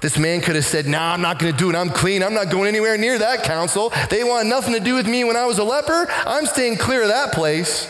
This 0.00 0.18
man 0.18 0.40
could 0.40 0.54
have 0.54 0.64
said, 0.64 0.86
Nah, 0.86 1.12
I'm 1.12 1.20
not 1.20 1.38
going 1.38 1.52
to 1.52 1.58
do 1.58 1.70
it. 1.70 1.76
I'm 1.76 1.90
clean. 1.90 2.22
I'm 2.22 2.34
not 2.34 2.50
going 2.50 2.68
anywhere 2.68 2.96
near 2.96 3.18
that 3.18 3.44
council. 3.44 3.92
They 4.10 4.24
want 4.24 4.48
nothing 4.48 4.74
to 4.74 4.80
do 4.80 4.94
with 4.94 5.06
me 5.06 5.24
when 5.24 5.36
I 5.36 5.46
was 5.46 5.58
a 5.58 5.64
leper. 5.64 6.06
I'm 6.26 6.46
staying 6.46 6.76
clear 6.76 7.02
of 7.02 7.08
that 7.08 7.32
place. 7.32 7.88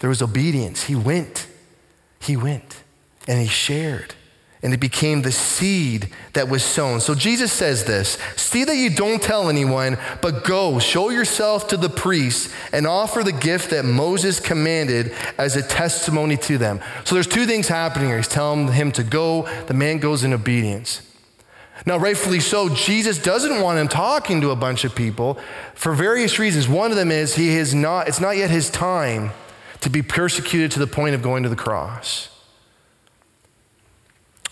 There 0.00 0.08
was 0.08 0.22
obedience. 0.22 0.84
He 0.84 0.96
went. 0.96 1.46
He 2.20 2.36
went 2.36 2.82
and 3.28 3.40
he 3.40 3.46
shared. 3.46 4.14
And 4.62 4.72
it 4.72 4.78
became 4.78 5.22
the 5.22 5.32
seed 5.32 6.08
that 6.34 6.48
was 6.48 6.62
sown. 6.62 7.00
So 7.00 7.16
Jesus 7.16 7.52
says 7.52 7.84
this 7.84 8.16
See 8.36 8.62
that 8.62 8.76
you 8.76 8.90
don't 8.90 9.20
tell 9.20 9.48
anyone, 9.48 9.98
but 10.20 10.44
go, 10.44 10.78
show 10.78 11.10
yourself 11.10 11.66
to 11.68 11.76
the 11.76 11.88
priests, 11.88 12.52
and 12.72 12.86
offer 12.86 13.24
the 13.24 13.32
gift 13.32 13.70
that 13.70 13.84
Moses 13.84 14.38
commanded 14.38 15.12
as 15.36 15.56
a 15.56 15.62
testimony 15.62 16.36
to 16.38 16.58
them. 16.58 16.80
So 17.04 17.16
there's 17.16 17.26
two 17.26 17.46
things 17.46 17.66
happening 17.66 18.08
here. 18.08 18.18
He's 18.18 18.28
telling 18.28 18.68
him 18.68 18.92
to 18.92 19.02
go, 19.02 19.48
the 19.66 19.74
man 19.74 19.98
goes 19.98 20.22
in 20.22 20.32
obedience. 20.32 21.02
Now, 21.84 21.96
rightfully 21.96 22.40
so, 22.40 22.68
Jesus 22.68 23.18
doesn't 23.18 23.60
want 23.60 23.78
him 23.78 23.88
talking 23.88 24.40
to 24.42 24.50
a 24.50 24.56
bunch 24.56 24.84
of 24.84 24.94
people 24.94 25.40
for 25.74 25.94
various 25.94 26.38
reasons. 26.38 26.68
One 26.68 26.92
of 26.92 26.96
them 26.96 27.10
is 27.10 27.34
he 27.34 27.56
is 27.56 27.74
not, 27.74 28.06
it's 28.06 28.20
not 28.20 28.36
yet 28.36 28.50
his 28.50 28.70
time 28.70 29.32
to 29.80 29.90
be 29.90 30.02
persecuted 30.02 30.70
to 30.72 30.78
the 30.78 30.86
point 30.86 31.14
of 31.14 31.22
going 31.22 31.42
to 31.42 31.48
the 31.48 31.56
cross. 31.56 32.28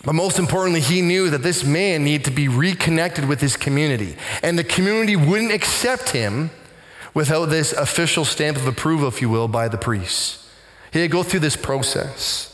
But 0.03 0.13
most 0.13 0.39
importantly, 0.39 0.81
he 0.81 1.01
knew 1.01 1.29
that 1.29 1.43
this 1.43 1.63
man 1.63 2.03
needed 2.03 2.25
to 2.25 2.31
be 2.31 2.47
reconnected 2.47 3.25
with 3.27 3.39
his 3.39 3.55
community. 3.55 4.15
And 4.41 4.57
the 4.57 4.63
community 4.63 5.15
wouldn't 5.15 5.51
accept 5.51 6.09
him 6.09 6.49
without 7.13 7.45
this 7.45 7.71
official 7.73 8.25
stamp 8.25 8.57
of 8.57 8.65
approval, 8.65 9.07
if 9.07 9.21
you 9.21 9.29
will, 9.29 9.47
by 9.47 9.67
the 9.67 9.77
priests. 9.77 10.49
He 10.91 10.99
had 10.99 11.09
to 11.09 11.11
go 11.11 11.23
through 11.23 11.41
this 11.41 11.55
process. 11.55 12.47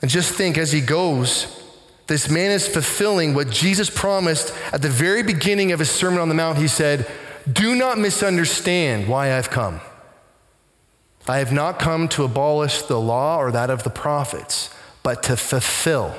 And 0.00 0.10
just 0.10 0.34
think 0.34 0.56
as 0.56 0.72
he 0.72 0.80
goes, 0.80 1.62
this 2.06 2.28
man 2.28 2.50
is 2.50 2.66
fulfilling 2.66 3.34
what 3.34 3.50
Jesus 3.50 3.90
promised 3.90 4.54
at 4.72 4.82
the 4.82 4.88
very 4.88 5.22
beginning 5.22 5.70
of 5.72 5.78
his 5.78 5.90
Sermon 5.90 6.20
on 6.20 6.28
the 6.28 6.34
Mount. 6.34 6.58
He 6.58 6.66
said, 6.66 7.10
Do 7.50 7.74
not 7.74 7.98
misunderstand 7.98 9.06
why 9.06 9.36
I've 9.36 9.50
come. 9.50 9.80
I 11.28 11.38
have 11.38 11.52
not 11.52 11.78
come 11.78 12.08
to 12.08 12.24
abolish 12.24 12.82
the 12.82 13.00
law 13.00 13.38
or 13.38 13.52
that 13.52 13.70
of 13.70 13.84
the 13.84 13.90
prophets, 13.90 14.74
but 15.02 15.22
to 15.24 15.36
fulfill. 15.36 16.14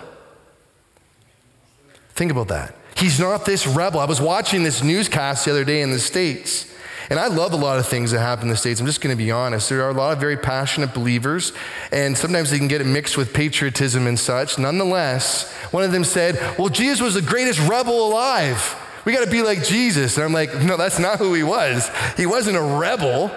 Think 2.10 2.32
about 2.32 2.48
that. 2.50 2.76
He's 2.96 3.20
not 3.20 3.46
this 3.46 3.68
rebel. 3.68 4.00
I 4.00 4.06
was 4.06 4.22
watching 4.22 4.64
this 4.64 4.84
newscast 4.84 5.46
the 5.46 5.52
other 5.52 5.66
day 5.66 5.82
in 5.82 5.92
the 5.92 6.00
States, 6.00 6.72
and 7.10 7.20
I 7.20 7.28
love 7.28 7.52
a 7.52 7.58
lot 7.58 7.80
of 7.80 7.88
things 7.88 8.12
that 8.12 8.20
happen 8.20 8.44
in 8.44 8.50
the 8.50 8.56
States. 8.56 8.80
I'm 8.80 8.86
just 8.86 9.02
going 9.02 9.16
to 9.16 9.22
be 9.22 9.30
honest. 9.30 9.68
There 9.68 9.84
are 9.84 9.90
a 9.90 9.94
lot 9.94 10.14
of 10.14 10.20
very 10.20 10.38
passionate 10.38 10.94
believers, 10.94 11.52
and 11.92 12.18
sometimes 12.18 12.52
they 12.52 12.58
can 12.58 12.70
get 12.70 12.80
it 12.80 12.88
mixed 12.88 13.18
with 13.18 13.34
patriotism 13.34 14.08
and 14.08 14.18
such. 14.18 14.58
Nonetheless, 14.58 15.52
one 15.72 15.84
of 15.84 15.92
them 15.92 16.06
said, 16.06 16.40
Well, 16.58 16.70
Jesus 16.70 17.02
was 17.02 17.16
the 17.16 17.22
greatest 17.22 17.60
rebel 17.68 18.08
alive. 18.08 18.80
We 19.06 19.12
got 19.12 19.26
to 19.26 19.30
be 19.30 19.42
like 19.42 19.66
Jesus. 19.66 20.16
And 20.16 20.24
I'm 20.24 20.32
like, 20.32 20.64
No, 20.64 20.78
that's 20.78 21.00
not 21.00 21.18
who 21.20 21.34
he 21.34 21.44
was. 21.44 21.90
He 22.16 22.26
wasn't 22.26 22.56
a 22.56 22.62
rebel, 22.62 23.36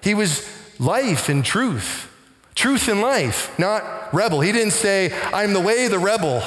he 0.00 0.14
was 0.14 0.48
life 0.78 1.28
and 1.28 1.44
truth. 1.44 2.08
Truth 2.54 2.88
and 2.88 3.00
life, 3.00 3.58
not 3.58 4.12
rebel. 4.12 4.40
He 4.40 4.52
didn't 4.52 4.72
say, 4.72 5.12
I'm 5.32 5.54
the 5.54 5.60
way, 5.60 5.88
the 5.88 5.98
rebel. 5.98 6.42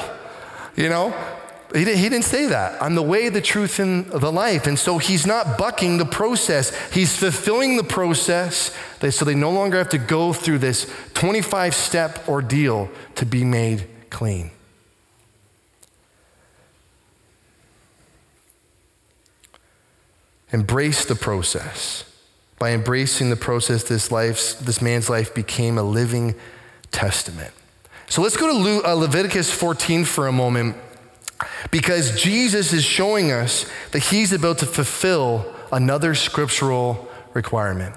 You 0.76 0.90
know, 0.90 1.16
he, 1.74 1.84
did, 1.84 1.98
he 1.98 2.10
didn't 2.10 2.26
say 2.26 2.46
that. 2.48 2.82
I'm 2.82 2.96
the 2.96 3.02
way, 3.02 3.30
the 3.30 3.42
truth, 3.42 3.80
and 3.80 4.06
the 4.06 4.32
life. 4.32 4.68
And 4.68 4.78
so 4.78 4.98
he's 4.98 5.26
not 5.26 5.58
bucking 5.58 5.98
the 5.98 6.06
process, 6.06 6.74
he's 6.92 7.18
fulfilling 7.18 7.78
the 7.78 7.84
process 7.84 8.76
so 9.10 9.24
they 9.24 9.36
no 9.36 9.52
longer 9.52 9.78
have 9.78 9.90
to 9.90 10.00
go 10.00 10.34
through 10.34 10.58
this 10.58 10.92
25 11.14 11.76
step 11.76 12.28
ordeal 12.28 12.90
to 13.16 13.26
be 13.26 13.44
made 13.44 13.88
clean. 14.10 14.50
Embrace 20.52 21.06
the 21.06 21.16
process. 21.16 22.06
By 22.58 22.72
embracing 22.72 23.30
the 23.30 23.36
process, 23.36 23.84
this, 23.84 24.12
life, 24.12 24.60
this 24.60 24.82
man's 24.82 25.10
life 25.10 25.34
became 25.34 25.78
a 25.78 25.84
living 25.84 26.36
testament. 26.92 27.54
So 28.08 28.22
let's 28.22 28.38
go 28.38 28.48
to 28.48 28.88
uh, 28.88 28.94
Leviticus 28.94 29.52
14 29.52 30.06
for 30.06 30.28
a 30.28 30.32
moment 30.32 30.78
because 31.72 32.22
Jesus 32.22 32.72
is 32.72 32.84
showing 32.84 33.32
us 33.32 33.70
that 33.92 34.00
he's 34.00 34.32
about 34.32 34.60
to 34.60 34.66
fulfill 34.66 35.54
another 35.72 36.16
scriptural 36.16 37.10
requirement. 37.34 37.96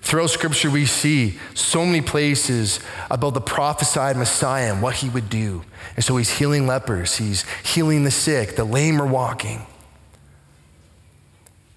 Throughout 0.00 0.30
scripture, 0.30 0.70
we 0.70 0.86
see 0.86 1.38
so 1.54 1.84
many 1.84 2.00
places 2.00 2.80
about 3.10 3.34
the 3.34 3.40
prophesied 3.40 4.16
Messiah 4.16 4.72
and 4.72 4.80
what 4.82 4.94
he 4.94 5.08
would 5.10 5.28
do. 5.28 5.64
And 5.96 6.04
so 6.04 6.16
he's 6.16 6.38
healing 6.38 6.66
lepers, 6.66 7.16
he's 7.16 7.44
healing 7.64 8.04
the 8.04 8.10
sick, 8.10 8.56
the 8.56 8.64
lame 8.64 9.02
are 9.02 9.06
walking. 9.06 9.66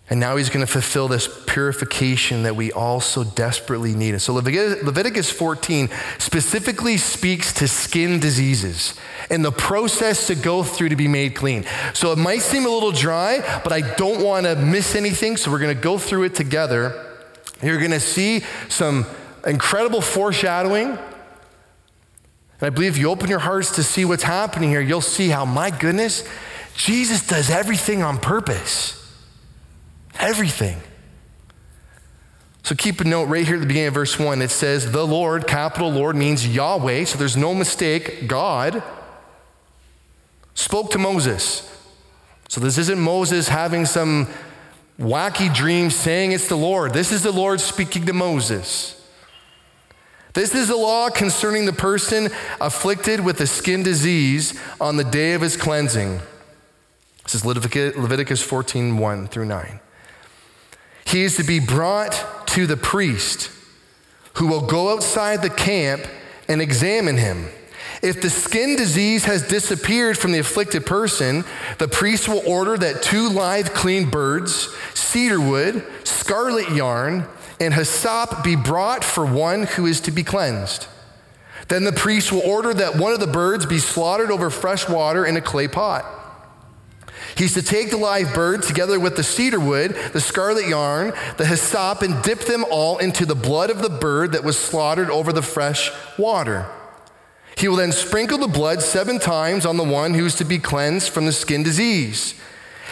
And 0.09 0.19
now 0.19 0.35
he's 0.35 0.49
going 0.49 0.65
to 0.65 0.71
fulfill 0.71 1.07
this 1.07 1.29
purification 1.47 2.43
that 2.43 2.55
we 2.55 2.71
all 2.73 2.99
so 2.99 3.23
desperately 3.23 3.93
need. 3.93 4.09
And 4.09 4.21
So 4.21 4.33
Leviticus 4.33 5.31
14 5.31 5.89
specifically 6.17 6.97
speaks 6.97 7.53
to 7.53 7.67
skin 7.67 8.19
diseases 8.19 8.93
and 9.29 9.45
the 9.45 9.53
process 9.53 10.27
to 10.27 10.35
go 10.35 10.63
through 10.63 10.89
to 10.89 10.97
be 10.97 11.07
made 11.07 11.33
clean. 11.33 11.65
So 11.93 12.11
it 12.11 12.17
might 12.17 12.41
seem 12.41 12.65
a 12.65 12.69
little 12.69 12.91
dry, 12.91 13.61
but 13.63 13.71
I 13.71 13.95
don't 13.95 14.21
want 14.21 14.45
to 14.47 14.55
miss 14.57 14.95
anything. 14.95 15.37
So 15.37 15.49
we're 15.49 15.59
going 15.59 15.75
to 15.75 15.81
go 15.81 15.97
through 15.97 16.23
it 16.23 16.35
together. 16.35 17.05
You're 17.63 17.79
going 17.79 17.91
to 17.91 18.01
see 18.01 18.43
some 18.67 19.05
incredible 19.47 20.01
foreshadowing. 20.01 20.89
And 20.89 20.99
I 22.61 22.69
believe 22.69 22.91
if 22.91 22.97
you 22.97 23.09
open 23.09 23.29
your 23.29 23.39
hearts 23.39 23.71
to 23.75 23.83
see 23.83 24.03
what's 24.03 24.23
happening 24.23 24.69
here, 24.69 24.81
you'll 24.81 24.99
see 24.99 25.29
how, 25.29 25.45
my 25.45 25.69
goodness, 25.71 26.27
Jesus 26.75 27.25
does 27.25 27.49
everything 27.49 28.03
on 28.03 28.17
purpose. 28.17 29.00
Everything. 30.19 30.81
So 32.63 32.75
keep 32.75 33.01
a 33.01 33.03
note 33.03 33.25
right 33.25 33.45
here 33.45 33.55
at 33.55 33.61
the 33.61 33.67
beginning 33.67 33.87
of 33.87 33.95
verse 33.95 34.19
1. 34.19 34.41
It 34.41 34.51
says, 34.51 34.91
The 34.91 35.05
Lord, 35.05 35.47
capital 35.47 35.91
Lord, 35.91 36.15
means 36.15 36.47
Yahweh, 36.47 37.05
so 37.05 37.17
there's 37.17 37.37
no 37.37 37.53
mistake. 37.53 38.27
God 38.27 38.83
spoke 40.53 40.91
to 40.91 40.97
Moses. 40.97 41.67
So 42.47 42.61
this 42.61 42.77
isn't 42.77 42.99
Moses 42.99 43.47
having 43.47 43.85
some 43.85 44.27
wacky 44.99 45.53
dream 45.53 45.89
saying 45.89 46.31
it's 46.31 46.47
the 46.47 46.55
Lord. 46.55 46.93
This 46.93 47.11
is 47.11 47.23
the 47.23 47.31
Lord 47.31 47.59
speaking 47.59 48.05
to 48.05 48.13
Moses. 48.13 48.97
This 50.33 50.55
is 50.55 50.69
the 50.69 50.77
law 50.77 51.09
concerning 51.09 51.65
the 51.65 51.73
person 51.73 52.29
afflicted 52.61 53.19
with 53.19 53.41
a 53.41 53.47
skin 53.47 53.83
disease 53.83 54.57
on 54.79 54.95
the 54.95 55.03
day 55.03 55.33
of 55.33 55.41
his 55.41 55.57
cleansing. 55.57 56.21
This 57.23 57.35
is 57.35 57.45
Leviticus 57.45 58.41
14 58.41 58.97
1 58.97 59.27
through 59.27 59.45
9. 59.45 59.79
He 61.11 61.23
is 61.23 61.35
to 61.35 61.43
be 61.43 61.59
brought 61.59 62.47
to 62.47 62.65
the 62.65 62.77
priest, 62.77 63.51
who 64.35 64.47
will 64.47 64.65
go 64.65 64.93
outside 64.93 65.41
the 65.41 65.49
camp 65.49 66.07
and 66.47 66.61
examine 66.61 67.17
him. 67.17 67.49
If 68.01 68.21
the 68.21 68.29
skin 68.29 68.77
disease 68.77 69.25
has 69.25 69.45
disappeared 69.45 70.17
from 70.17 70.31
the 70.31 70.39
afflicted 70.39 70.85
person, 70.85 71.43
the 71.79 71.89
priest 71.89 72.29
will 72.29 72.41
order 72.47 72.77
that 72.77 73.03
two 73.03 73.27
live 73.27 73.73
clean 73.73 74.09
birds, 74.09 74.73
cedar 74.93 75.41
wood, 75.41 75.85
scarlet 76.05 76.71
yarn, 76.71 77.25
and 77.59 77.73
hyssop 77.73 78.41
be 78.41 78.55
brought 78.55 79.03
for 79.03 79.25
one 79.25 79.63
who 79.63 79.85
is 79.85 79.99
to 80.01 80.11
be 80.11 80.23
cleansed. 80.23 80.87
Then 81.67 81.83
the 81.83 81.91
priest 81.91 82.31
will 82.31 82.41
order 82.41 82.73
that 82.73 82.95
one 82.95 83.11
of 83.11 83.19
the 83.19 83.27
birds 83.27 83.65
be 83.65 83.79
slaughtered 83.79 84.31
over 84.31 84.49
fresh 84.49 84.87
water 84.87 85.25
in 85.25 85.35
a 85.35 85.41
clay 85.41 85.67
pot. 85.67 86.05
He's 87.35 87.53
to 87.53 87.61
take 87.61 87.89
the 87.89 87.97
live 87.97 88.33
bird 88.33 88.63
together 88.63 88.99
with 88.99 89.15
the 89.15 89.23
cedar 89.23 89.59
wood, 89.59 89.95
the 90.13 90.21
scarlet 90.21 90.67
yarn, 90.67 91.13
the 91.37 91.45
hyssop, 91.45 92.01
and 92.01 92.21
dip 92.23 92.41
them 92.41 92.65
all 92.69 92.97
into 92.97 93.25
the 93.25 93.35
blood 93.35 93.69
of 93.69 93.81
the 93.81 93.89
bird 93.89 94.33
that 94.33 94.43
was 94.43 94.57
slaughtered 94.57 95.09
over 95.09 95.31
the 95.31 95.41
fresh 95.41 95.91
water. 96.17 96.65
He 97.57 97.67
will 97.67 97.75
then 97.77 97.91
sprinkle 97.91 98.37
the 98.37 98.47
blood 98.47 98.81
seven 98.81 99.19
times 99.19 99.65
on 99.65 99.77
the 99.77 99.83
one 99.83 100.13
who 100.13 100.25
is 100.25 100.35
to 100.35 100.45
be 100.45 100.59
cleansed 100.59 101.09
from 101.09 101.25
the 101.25 101.31
skin 101.31 101.63
disease. 101.63 102.33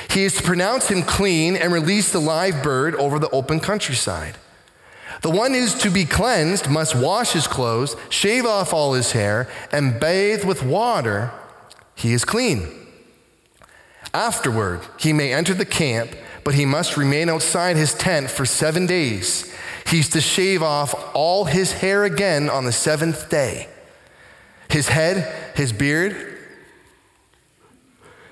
He 0.09 0.23
is 0.23 0.35
to 0.35 0.43
pronounce 0.43 0.87
him 0.87 1.03
clean 1.03 1.55
and 1.55 1.73
release 1.73 2.11
the 2.11 2.19
live 2.19 2.63
bird 2.63 2.95
over 2.95 3.19
the 3.19 3.29
open 3.29 3.59
countryside. 3.59 4.37
The 5.21 5.29
one 5.29 5.51
who 5.51 5.59
is 5.59 5.73
to 5.75 5.89
be 5.89 6.05
cleansed 6.05 6.69
must 6.69 6.95
wash 6.95 7.33
his 7.33 7.47
clothes, 7.47 7.95
shave 8.09 8.45
off 8.45 8.73
all 8.73 8.93
his 8.93 9.11
hair, 9.11 9.49
and 9.71 9.99
bathe 9.99 10.45
with 10.45 10.63
water. 10.63 11.31
He 11.95 12.13
is 12.13 12.23
clean. 12.23 12.69
Afterward, 14.13 14.81
he 14.99 15.13
may 15.13 15.33
enter 15.33 15.53
the 15.53 15.65
camp, 15.65 16.11
but 16.43 16.55
he 16.55 16.65
must 16.65 16.97
remain 16.97 17.29
outside 17.29 17.75
his 17.75 17.93
tent 17.93 18.29
for 18.29 18.45
seven 18.45 18.85
days. 18.85 19.53
He's 19.85 20.09
to 20.09 20.21
shave 20.21 20.63
off 20.63 21.15
all 21.15 21.45
his 21.45 21.73
hair 21.73 22.03
again 22.03 22.49
on 22.49 22.65
the 22.65 22.71
seventh 22.71 23.29
day 23.29 23.67
his 24.69 24.87
head, 24.87 25.55
his 25.55 25.73
beard, 25.73 26.37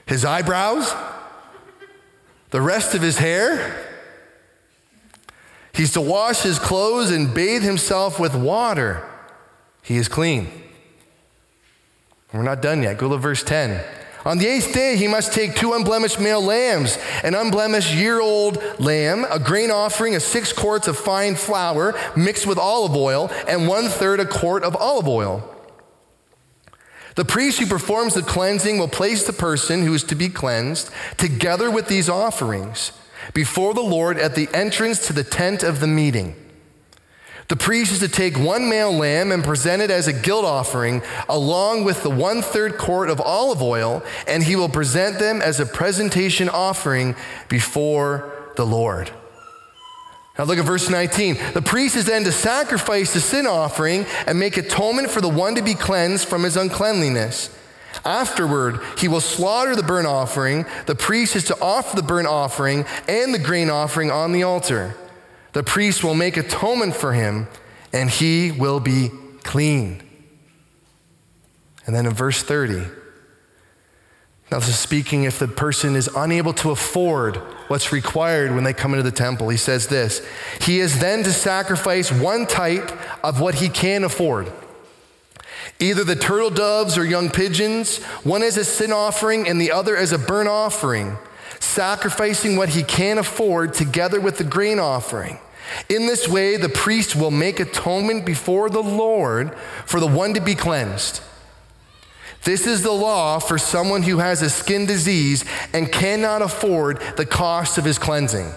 his 0.05 0.24
eyebrows, 0.24 0.93
the 2.51 2.62
rest 2.62 2.93
of 2.93 3.01
his 3.01 3.17
hair. 3.17 3.86
He's 5.74 5.93
to 5.93 6.01
wash 6.01 6.41
his 6.41 6.60
clothes 6.60 7.12
and 7.12 7.34
bathe 7.34 7.63
himself 7.63 8.19
with 8.19 8.36
water. 8.36 9.03
He 9.84 9.98
is 9.98 10.07
clean. 10.07 10.48
We're 12.33 12.44
not 12.44 12.61
done 12.61 12.83
yet. 12.83 12.98
Go 12.98 13.09
to 13.09 13.18
verse 13.18 13.44
10. 13.44 13.83
On 14.27 14.37
the 14.37 14.46
eighth 14.46 14.74
day, 14.74 14.98
he 14.98 15.07
must 15.07 15.31
take 15.31 15.55
two 15.55 15.72
unblemished 15.72 16.20
male 16.20 16.42
lambs, 16.42 16.98
an 17.24 17.33
unblemished 17.33 17.96
year 17.96 18.20
old 18.20 18.61
lamb, 18.77 19.25
a 19.29 19.40
grain 19.40 19.72
offering 19.72 20.16
of 20.16 20.22
six 20.22 20.51
quarts 20.51 20.90
of 20.90 20.98
fine 20.98 21.35
flour 21.35 21.98
mixed 22.13 22.46
with 22.46 22.57
olive 22.57 22.94
oil, 22.94 23.31
and 23.48 23.70
one 23.70 23.87
third 23.87 24.20
a 24.20 24.25
quart 24.25 24.63
of 24.63 24.75
olive 24.75 25.07
oil. 25.07 25.55
The 27.16 27.24
priest 27.24 27.59
who 27.59 27.68
performs 27.68 28.16
the 28.16 28.22
cleansing 28.22 28.77
will 28.77 28.90
place 28.90 29.25
the 29.25 29.31
person 29.31 29.85
who 29.85 29.94
is 29.94 30.03
to 30.03 30.16
be 30.16 30.27
cleansed 30.27 30.92
together 31.16 31.72
with 31.72 31.87
these 31.87 32.09
offerings 32.09 32.92
before 33.33 33.74
the 33.74 33.79
Lord 33.79 34.18
at 34.18 34.35
the 34.35 34.50
entrance 34.53 35.07
to 35.07 35.13
the 35.13 35.24
tent 35.24 35.63
of 35.63 35.79
the 35.79 35.87
meeting. 35.87 36.35
The 37.48 37.55
priest 37.55 37.94
is 37.94 38.00
to 38.00 38.10
take 38.10 38.38
one 38.38 38.70
male 38.70 38.92
lamb 38.92 39.31
and 39.31 39.42
present 39.42 39.81
it 39.81 39.90
as 39.90 40.07
a 40.07 40.14
guilt 40.14 40.44
offering, 40.44 41.01
along 41.29 41.86
with 41.86 42.03
the 42.03 42.10
one 42.10 42.42
third 42.42 42.77
quart 42.77 43.10
of 43.10 43.22
olive 43.22 43.62
oil, 43.62 44.03
and 44.27 44.44
he 44.44 44.57
will 44.57 44.68
present 44.68 45.18
them 45.18 45.42
as 45.42 45.60
a 45.60 45.66
presentation 45.66 46.50
offering 46.50 47.16
before 47.48 48.51
the 48.57 48.66
Lord. 48.66 49.12
Now 50.38 50.44
look 50.44 50.60
at 50.60 50.66
verse 50.66 50.90
19. 50.90 51.38
The 51.53 51.62
priest 51.62 51.96
is 51.96 52.05
then 52.05 52.25
to 52.25 52.33
sacrifice 52.33 53.14
the 53.14 53.22
sin 53.22 53.48
offering 53.48 54.05
and 54.27 54.38
make 54.38 54.57
atonement 54.57 55.10
for 55.10 55.22
the 55.22 55.29
one 55.29 55.55
to 55.55 55.62
be 55.62 55.74
cleansed 55.74 56.27
from 56.27 56.44
his 56.44 56.57
uncleanliness. 56.57 57.50
Afterward, 58.05 58.81
he 58.98 59.07
will 59.07 59.22
slaughter 59.22 59.75
the 59.75 59.83
burnt 59.83 60.05
offering. 60.05 60.66
The 60.86 60.96
priest 60.96 61.36
is 61.36 61.46
to 61.46 61.60
offer 61.62 61.96
the 61.96 62.03
burnt 62.03 62.27
offering 62.27 62.86
and 63.07 63.33
the 63.33 63.40
grain 63.40 63.70
offering 63.70 64.12
on 64.12 64.33
the 64.33 64.44
altar. 64.44 64.96
The 65.57 65.63
priest 65.63 66.03
will 66.03 66.13
make 66.13 66.37
atonement 66.37 66.96
for 66.96 67.13
him, 67.13 67.48
and 67.91 68.11
he 68.11 68.51
will 68.51 68.79
be 68.79 69.09
clean. 69.41 70.03
And 71.83 71.96
then 71.96 72.05
in 72.05 72.13
verse 72.13 72.43
30, 72.43 72.81
now 74.51 74.59
this 74.59 74.67
is 74.67 74.77
speaking 74.77 75.24
if 75.24 75.39
the 75.39 75.48
person 75.48 75.96
is 75.96 76.11
unable 76.15 76.53
to 76.53 76.70
afford 76.70 77.37
what's 77.70 77.91
required 77.91 78.53
when 78.53 78.65
they 78.65 78.74
come 78.74 78.93
into 78.93 79.01
the 79.01 79.09
temple. 79.09 79.50
He 79.50 79.57
says 79.57 79.87
this 79.87 80.22
He 80.61 80.79
is 80.79 81.00
then 81.00 81.24
to 81.24 81.33
sacrifice 81.33 82.11
one 82.11 82.46
type 82.46 82.91
of 83.25 83.41
what 83.41 83.55
he 83.55 83.67
can 83.67 84.03
afford. 84.03 84.51
Either 85.79 86.03
the 86.03 86.15
turtle 86.15 86.51
doves 86.51 87.00
or 87.00 87.03
young 87.03 87.31
pigeons, 87.31 87.98
one 88.24 88.43
as 88.43 88.57
a 88.57 88.63
sin 88.63 88.91
offering 88.91 89.48
and 89.48 89.59
the 89.59 89.72
other 89.72 89.98
as 89.98 90.11
a 90.11 90.20
burnt 90.20 90.50
offering, 90.50 91.17
sacrificing 91.59 92.57
what 92.57 92.70
he 92.70 92.83
can 92.83 93.17
afford 93.17 93.74
together 93.74 94.22
with 94.22 94.37
the 94.37 94.43
grain 94.43 94.77
offering. 94.77 95.39
In 95.90 96.08
this 96.08 96.27
way, 96.27 96.58
the 96.58 96.70
priest 96.70 97.16
will 97.16 97.32
make 97.32 97.60
atonement 97.60 98.25
before 98.25 98.70
the 98.70 98.84
Lord 98.84 99.56
for 99.86 100.00
the 100.00 100.08
one 100.08 100.34
to 100.34 100.42
be 100.42 100.56
cleansed. 100.56 101.22
This 102.44 102.66
is 102.66 102.82
the 102.82 102.92
law 102.92 103.40
for 103.40 103.58
someone 103.58 104.03
who 104.03 104.20
has 104.20 104.42
a 104.42 104.50
skin 104.50 104.86
disease 104.86 105.44
and 105.74 105.92
cannot 105.92 106.42
afford 106.42 107.01
the 107.18 107.25
cost 107.25 107.77
of 107.77 107.84
his 107.84 107.98
cleansing. 107.98 108.51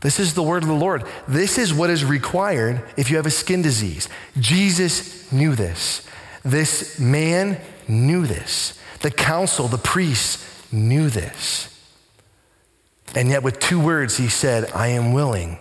This 0.00 0.18
is 0.18 0.34
the 0.34 0.42
word 0.42 0.62
of 0.62 0.68
the 0.68 0.74
Lord. 0.74 1.04
This 1.28 1.58
is 1.58 1.74
what 1.74 1.90
is 1.90 2.04
required 2.04 2.82
if 2.96 3.10
you 3.10 3.16
have 3.16 3.26
a 3.26 3.30
skin 3.30 3.62
disease. 3.62 4.08
Jesus 4.38 5.30
knew 5.30 5.54
this. 5.54 6.06
This 6.42 6.98
man 6.98 7.60
knew 7.86 8.26
this. 8.26 8.78
The 9.00 9.10
council, 9.10 9.68
the 9.68 9.78
priests 9.78 10.72
knew 10.72 11.10
this. 11.10 11.69
And 13.14 13.28
yet, 13.28 13.42
with 13.42 13.58
two 13.58 13.80
words, 13.80 14.16
he 14.16 14.28
said, 14.28 14.70
I 14.72 14.88
am 14.88 15.12
willing, 15.12 15.58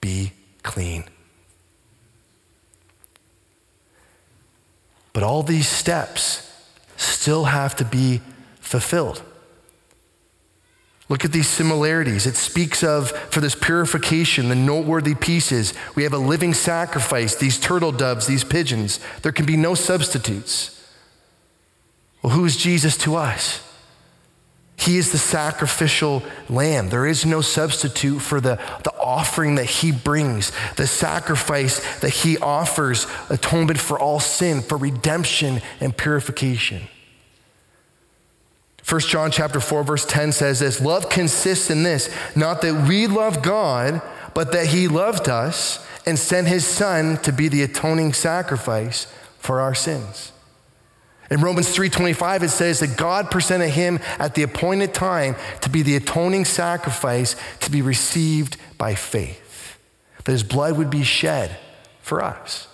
be 0.00 0.32
clean. 0.62 1.04
But 5.12 5.22
all 5.22 5.42
these 5.42 5.68
steps 5.68 6.52
still 6.96 7.44
have 7.44 7.74
to 7.76 7.84
be 7.84 8.20
fulfilled. 8.60 9.22
Look 11.08 11.24
at 11.24 11.32
these 11.32 11.48
similarities. 11.48 12.26
It 12.26 12.36
speaks 12.36 12.84
of, 12.84 13.10
for 13.10 13.40
this 13.40 13.54
purification, 13.54 14.50
the 14.50 14.54
noteworthy 14.54 15.14
pieces. 15.14 15.72
We 15.94 16.02
have 16.02 16.12
a 16.12 16.18
living 16.18 16.52
sacrifice, 16.52 17.34
these 17.34 17.58
turtle 17.58 17.92
doves, 17.92 18.26
these 18.26 18.44
pigeons. 18.44 19.00
There 19.22 19.32
can 19.32 19.46
be 19.46 19.56
no 19.56 19.74
substitutes. 19.74 20.74
Well, 22.22 22.34
who 22.34 22.44
is 22.44 22.56
Jesus 22.56 22.96
to 22.98 23.16
us? 23.16 23.62
He 24.78 24.96
is 24.96 25.10
the 25.10 25.18
sacrificial 25.18 26.22
lamb. 26.48 26.88
There 26.88 27.04
is 27.04 27.26
no 27.26 27.40
substitute 27.40 28.20
for 28.20 28.40
the, 28.40 28.60
the 28.84 28.94
offering 29.00 29.56
that 29.56 29.66
he 29.66 29.90
brings, 29.90 30.52
the 30.76 30.86
sacrifice 30.86 31.80
that 31.98 32.10
he 32.10 32.38
offers, 32.38 33.08
atonement 33.28 33.80
for 33.80 33.98
all 33.98 34.20
sin, 34.20 34.62
for 34.62 34.78
redemption 34.78 35.60
and 35.80 35.96
purification. 35.96 36.82
1 38.88 39.00
John 39.00 39.32
chapter 39.32 39.60
4 39.60 39.82
verse 39.82 40.06
10 40.06 40.32
says 40.32 40.60
this, 40.60 40.80
love 40.80 41.10
consists 41.10 41.70
in 41.70 41.82
this, 41.82 42.08
not 42.36 42.62
that 42.62 42.88
we 42.88 43.08
love 43.08 43.42
God, 43.42 44.00
but 44.32 44.52
that 44.52 44.68
he 44.68 44.86
loved 44.86 45.28
us 45.28 45.84
and 46.06 46.16
sent 46.16 46.46
his 46.46 46.64
son 46.64 47.18
to 47.18 47.32
be 47.32 47.48
the 47.48 47.62
atoning 47.62 48.12
sacrifice 48.12 49.12
for 49.38 49.60
our 49.60 49.74
sins. 49.74 50.32
In 51.30 51.40
Romans 51.40 51.68
3:25 51.68 52.42
it 52.42 52.48
says 52.48 52.80
that 52.80 52.96
God 52.96 53.30
presented 53.30 53.70
him 53.70 54.00
at 54.18 54.34
the 54.34 54.42
appointed 54.42 54.94
time 54.94 55.36
to 55.60 55.68
be 55.68 55.82
the 55.82 55.96
atoning 55.96 56.44
sacrifice 56.44 57.36
to 57.60 57.70
be 57.70 57.82
received 57.82 58.56
by 58.78 58.94
faith. 58.94 59.76
That 60.24 60.32
his 60.32 60.42
blood 60.42 60.76
would 60.78 60.90
be 60.90 61.04
shed 61.04 61.58
for 62.00 62.22
us. 62.22 62.66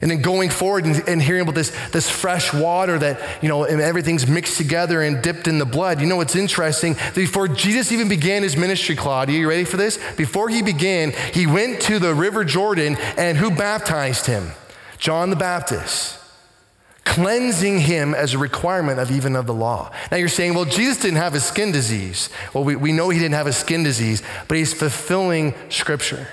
And 0.00 0.10
then 0.10 0.20
going 0.20 0.50
forward 0.50 0.84
and, 0.84 1.08
and, 1.08 1.22
hearing 1.22 1.42
about 1.42 1.54
this, 1.54 1.70
this 1.90 2.10
fresh 2.10 2.52
water 2.52 2.98
that, 2.98 3.20
you 3.40 3.48
know, 3.48 3.62
and 3.62 3.80
everything's 3.80 4.26
mixed 4.26 4.56
together 4.56 5.00
and 5.00 5.22
dipped 5.22 5.46
in 5.46 5.58
the 5.60 5.64
blood. 5.64 6.00
You 6.00 6.08
know 6.08 6.16
what's 6.16 6.34
interesting? 6.34 6.96
Before 7.14 7.46
Jesus 7.46 7.92
even 7.92 8.08
began 8.08 8.42
his 8.42 8.56
ministry, 8.56 8.96
Claudia, 8.96 9.38
you 9.38 9.48
ready 9.48 9.62
for 9.62 9.76
this? 9.76 10.00
Before 10.16 10.48
he 10.48 10.60
began, 10.60 11.12
he 11.32 11.46
went 11.46 11.80
to 11.82 12.00
the 12.00 12.14
River 12.14 12.44
Jordan 12.44 12.96
and 13.16 13.38
who 13.38 13.52
baptized 13.52 14.26
him? 14.26 14.50
John 14.98 15.30
the 15.30 15.36
Baptist. 15.36 16.18
Cleansing 17.04 17.80
him 17.80 18.14
as 18.14 18.34
a 18.34 18.38
requirement 18.38 18.98
of 18.98 19.10
even 19.10 19.34
of 19.36 19.46
the 19.46 19.54
law. 19.54 19.90
Now 20.10 20.18
you're 20.18 20.28
saying, 20.28 20.54
well, 20.54 20.64
Jesus 20.64 20.98
didn't 20.98 21.16
have 21.16 21.34
a 21.34 21.40
skin 21.40 21.72
disease. 21.72 22.30
Well, 22.54 22.64
we, 22.64 22.76
we 22.76 22.92
know 22.92 23.10
he 23.10 23.18
didn't 23.18 23.34
have 23.34 23.46
a 23.46 23.52
skin 23.52 23.82
disease, 23.82 24.22
but 24.48 24.56
he's 24.56 24.72
fulfilling 24.72 25.54
scripture. 25.68 26.28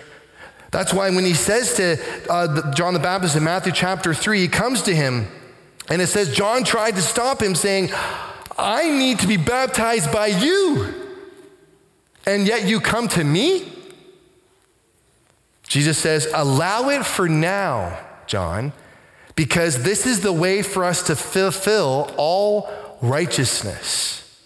That's 0.72 0.94
why 0.94 1.10
when 1.10 1.26
he 1.26 1.34
says 1.34 1.74
to 1.76 1.98
uh, 2.30 2.74
John 2.74 2.94
the 2.94 3.00
Baptist 3.00 3.36
in 3.36 3.44
Matthew 3.44 3.72
chapter 3.72 4.14
3, 4.14 4.40
he 4.40 4.48
comes 4.48 4.84
to 4.84 4.96
him 4.96 5.28
and 5.90 6.02
it 6.02 6.08
says, 6.08 6.36
John 6.36 6.64
tried 6.64 6.96
to 6.96 7.02
stop 7.02 7.42
him, 7.42 7.56
saying, 7.56 7.90
I 8.58 8.90
need 8.90 9.20
to 9.20 9.28
be 9.28 9.38
baptized 9.38 10.12
by 10.12 10.28
you, 10.28 10.94
and 12.26 12.46
yet 12.46 12.68
you 12.68 12.80
come 12.80 13.08
to 13.10 13.24
me? 13.24 13.72
Jesus 15.64 15.98
says, 15.98 16.28
Allow 16.34 16.90
it 16.90 17.06
for 17.06 17.28
now, 17.28 18.00
John, 18.28 18.74
because 19.40 19.84
this 19.84 20.06
is 20.06 20.20
the 20.20 20.34
way 20.34 20.62
for 20.62 20.84
us 20.84 21.02
to 21.04 21.16
fulfill 21.16 22.14
all 22.18 22.70
righteousness. 23.02 24.38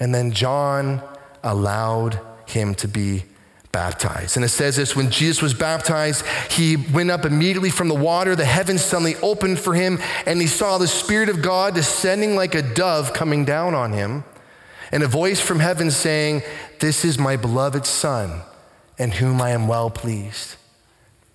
And 0.00 0.14
then 0.14 0.32
John 0.32 1.02
allowed 1.42 2.18
him 2.46 2.74
to 2.76 2.88
be 2.88 3.24
baptized. 3.70 4.36
And 4.36 4.42
it 4.42 4.48
says 4.48 4.76
this 4.76 4.96
when 4.96 5.10
Jesus 5.10 5.42
was 5.42 5.52
baptized, 5.52 6.24
he 6.50 6.74
went 6.74 7.10
up 7.10 7.26
immediately 7.26 7.68
from 7.68 7.88
the 7.88 7.94
water. 7.94 8.34
The 8.34 8.46
heavens 8.46 8.80
suddenly 8.80 9.16
opened 9.16 9.58
for 9.58 9.74
him, 9.74 9.98
and 10.24 10.40
he 10.40 10.46
saw 10.46 10.78
the 10.78 10.88
Spirit 10.88 11.28
of 11.28 11.42
God 11.42 11.74
descending 11.74 12.34
like 12.34 12.54
a 12.54 12.62
dove 12.62 13.12
coming 13.12 13.44
down 13.44 13.74
on 13.74 13.92
him, 13.92 14.24
and 14.90 15.02
a 15.02 15.06
voice 15.06 15.42
from 15.42 15.60
heaven 15.60 15.90
saying, 15.90 16.40
This 16.80 17.04
is 17.04 17.18
my 17.18 17.36
beloved 17.36 17.84
Son, 17.84 18.40
in 18.96 19.10
whom 19.10 19.42
I 19.42 19.50
am 19.50 19.68
well 19.68 19.90
pleased. 19.90 20.56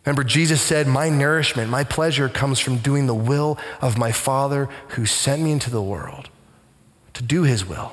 Remember, 0.10 0.24
Jesus 0.24 0.60
said, 0.60 0.88
My 0.88 1.08
nourishment, 1.08 1.69
my 1.69 1.84
pleasure 1.84 2.28
comes 2.30 2.58
from 2.58 2.80
doing 2.80 3.06
the 3.06 3.13
will 3.13 3.60
of 3.80 3.95
my 3.95 4.12
Father 4.12 4.67
who 4.88 5.06
sent 5.06 5.39
me 5.39 5.52
into 5.52 5.69
the 5.69 5.84
world 5.84 6.30
to 7.13 7.22
do 7.22 7.43
his 7.43 7.63
will. 7.63 7.91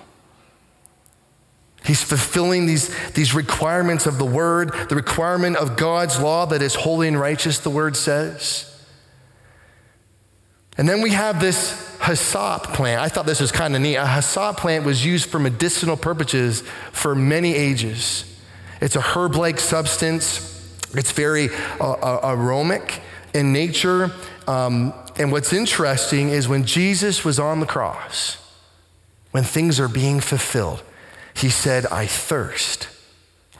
He's 1.85 2.03
fulfilling 2.03 2.65
these, 2.65 2.89
these 3.11 3.35
requirements 3.35 4.07
of 4.07 4.17
the 4.17 4.25
word, 4.25 4.73
the 4.89 4.97
requirement 4.97 5.59
of 5.59 5.77
God's 5.77 6.19
law 6.19 6.47
that 6.47 6.63
is 6.63 6.75
holy 6.75 7.07
and 7.07 7.21
righteous, 7.21 7.59
the 7.59 7.69
word 7.69 7.97
says. 7.97 8.83
And 10.79 10.89
then 10.89 11.03
we 11.03 11.11
have 11.11 11.39
this 11.39 11.99
hyssop 12.01 12.69
plant. 12.69 13.03
I 13.03 13.11
thought 13.11 13.27
this 13.27 13.43
was 13.43 13.53
kind 13.53 13.77
of 13.77 13.83
neat. 13.83 13.97
A 13.97 14.07
hyssop 14.07 14.57
plant 14.57 14.87
was 14.87 15.05
used 15.05 15.29
for 15.29 15.39
medicinal 15.39 15.99
purposes 15.99 16.63
for 16.93 17.15
many 17.15 17.55
ages. 17.55 18.25
It's 18.81 18.97
a 18.97 19.03
herb 19.03 19.35
like 19.35 19.61
substance, 19.61 20.56
it's 20.99 21.13
very 21.13 21.51
uh, 21.81 21.93
uh, 21.93 22.21
aromatic 22.25 23.01
in 23.35 23.53
nature. 23.53 24.11
Um, 24.47 24.93
and 25.19 25.33
what's 25.33 25.53
interesting 25.53 26.31
is 26.31 26.49
when 26.49 26.65
Jesus 26.65 27.25
was 27.25 27.39
on 27.39 27.61
the 27.61 27.67
cross, 27.67 28.37
when 29.31 29.45
things 29.45 29.79
are 29.81 29.89
being 29.89 30.21
fulfilled, 30.21 30.83
he 31.35 31.51
said, 31.51 31.87
I 31.87 32.07
thirst. 32.07 32.89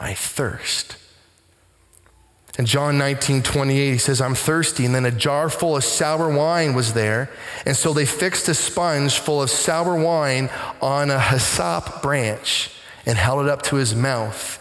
I 0.01 0.15
thirst. 0.15 0.97
In 2.59 2.65
John 2.65 2.97
19, 2.97 3.43
28, 3.43 3.93
he 3.93 3.99
says, 3.99 4.21
I'm 4.21 4.35
thirsty. 4.35 4.87
And 4.87 4.95
then 4.95 5.05
a 5.05 5.11
jar 5.11 5.51
full 5.51 5.77
of 5.77 5.85
sour 5.85 6.35
wine 6.35 6.75
was 6.75 6.95
there. 6.95 7.31
And 7.67 7.77
so 7.77 7.93
they 7.93 8.07
fixed 8.07 8.49
a 8.49 8.55
sponge 8.55 9.19
full 9.19 9.43
of 9.43 9.51
sour 9.51 9.95
wine 10.01 10.49
on 10.81 11.11
a 11.11 11.21
hyssop 11.21 12.01
branch 12.03 12.71
and 13.05 13.19
held 13.19 13.45
it 13.45 13.51
up 13.51 13.61
to 13.63 13.77
his 13.77 13.95
mouth. 13.95 14.59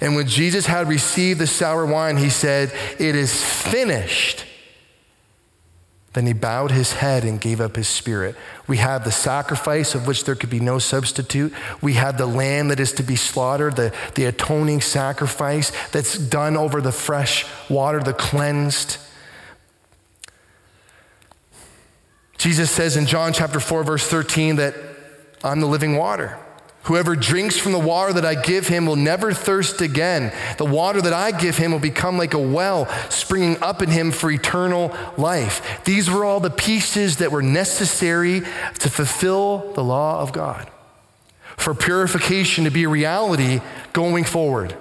And 0.00 0.16
when 0.16 0.26
Jesus 0.26 0.66
had 0.66 0.88
received 0.88 1.40
the 1.40 1.46
sour 1.46 1.84
wine, 1.84 2.16
he 2.16 2.30
said, 2.30 2.72
It 2.98 3.14
is 3.14 3.42
finished. 3.42 4.46
Then 6.12 6.26
he 6.26 6.32
bowed 6.32 6.72
his 6.72 6.94
head 6.94 7.24
and 7.24 7.40
gave 7.40 7.60
up 7.60 7.76
his 7.76 7.86
spirit. 7.86 8.34
We 8.66 8.78
have 8.78 9.04
the 9.04 9.12
sacrifice 9.12 9.94
of 9.94 10.08
which 10.08 10.24
there 10.24 10.34
could 10.34 10.50
be 10.50 10.58
no 10.58 10.80
substitute. 10.80 11.52
We 11.80 11.92
have 11.94 12.18
the 12.18 12.26
lamb 12.26 12.68
that 12.68 12.80
is 12.80 12.92
to 12.94 13.04
be 13.04 13.14
slaughtered, 13.14 13.76
the, 13.76 13.94
the 14.16 14.24
atoning 14.24 14.80
sacrifice 14.80 15.70
that's 15.92 16.18
done 16.18 16.56
over 16.56 16.80
the 16.80 16.90
fresh 16.90 17.46
water, 17.68 18.00
the 18.00 18.12
cleansed. 18.12 18.98
Jesus 22.38 22.70
says 22.72 22.96
in 22.96 23.06
John 23.06 23.32
chapter 23.32 23.60
4, 23.60 23.84
verse 23.84 24.06
13, 24.06 24.56
that 24.56 24.74
I'm 25.44 25.60
the 25.60 25.66
living 25.66 25.96
water. 25.96 26.38
Whoever 26.84 27.14
drinks 27.14 27.58
from 27.58 27.72
the 27.72 27.78
water 27.78 28.14
that 28.14 28.24
I 28.24 28.34
give 28.34 28.66
him 28.66 28.86
will 28.86 28.96
never 28.96 29.34
thirst 29.34 29.82
again. 29.82 30.32
The 30.56 30.64
water 30.64 31.02
that 31.02 31.12
I 31.12 31.30
give 31.30 31.58
him 31.58 31.72
will 31.72 31.78
become 31.78 32.16
like 32.16 32.32
a 32.32 32.38
well 32.38 32.86
springing 33.10 33.62
up 33.62 33.82
in 33.82 33.90
him 33.90 34.10
for 34.12 34.30
eternal 34.30 34.96
life. 35.18 35.82
These 35.84 36.10
were 36.10 36.24
all 36.24 36.40
the 36.40 36.50
pieces 36.50 37.18
that 37.18 37.32
were 37.32 37.42
necessary 37.42 38.40
to 38.40 38.90
fulfill 38.90 39.72
the 39.74 39.84
law 39.84 40.20
of 40.20 40.32
God, 40.32 40.70
for 41.56 41.74
purification 41.74 42.64
to 42.64 42.70
be 42.70 42.84
a 42.84 42.88
reality 42.88 43.60
going 43.92 44.24
forward. 44.24 44.74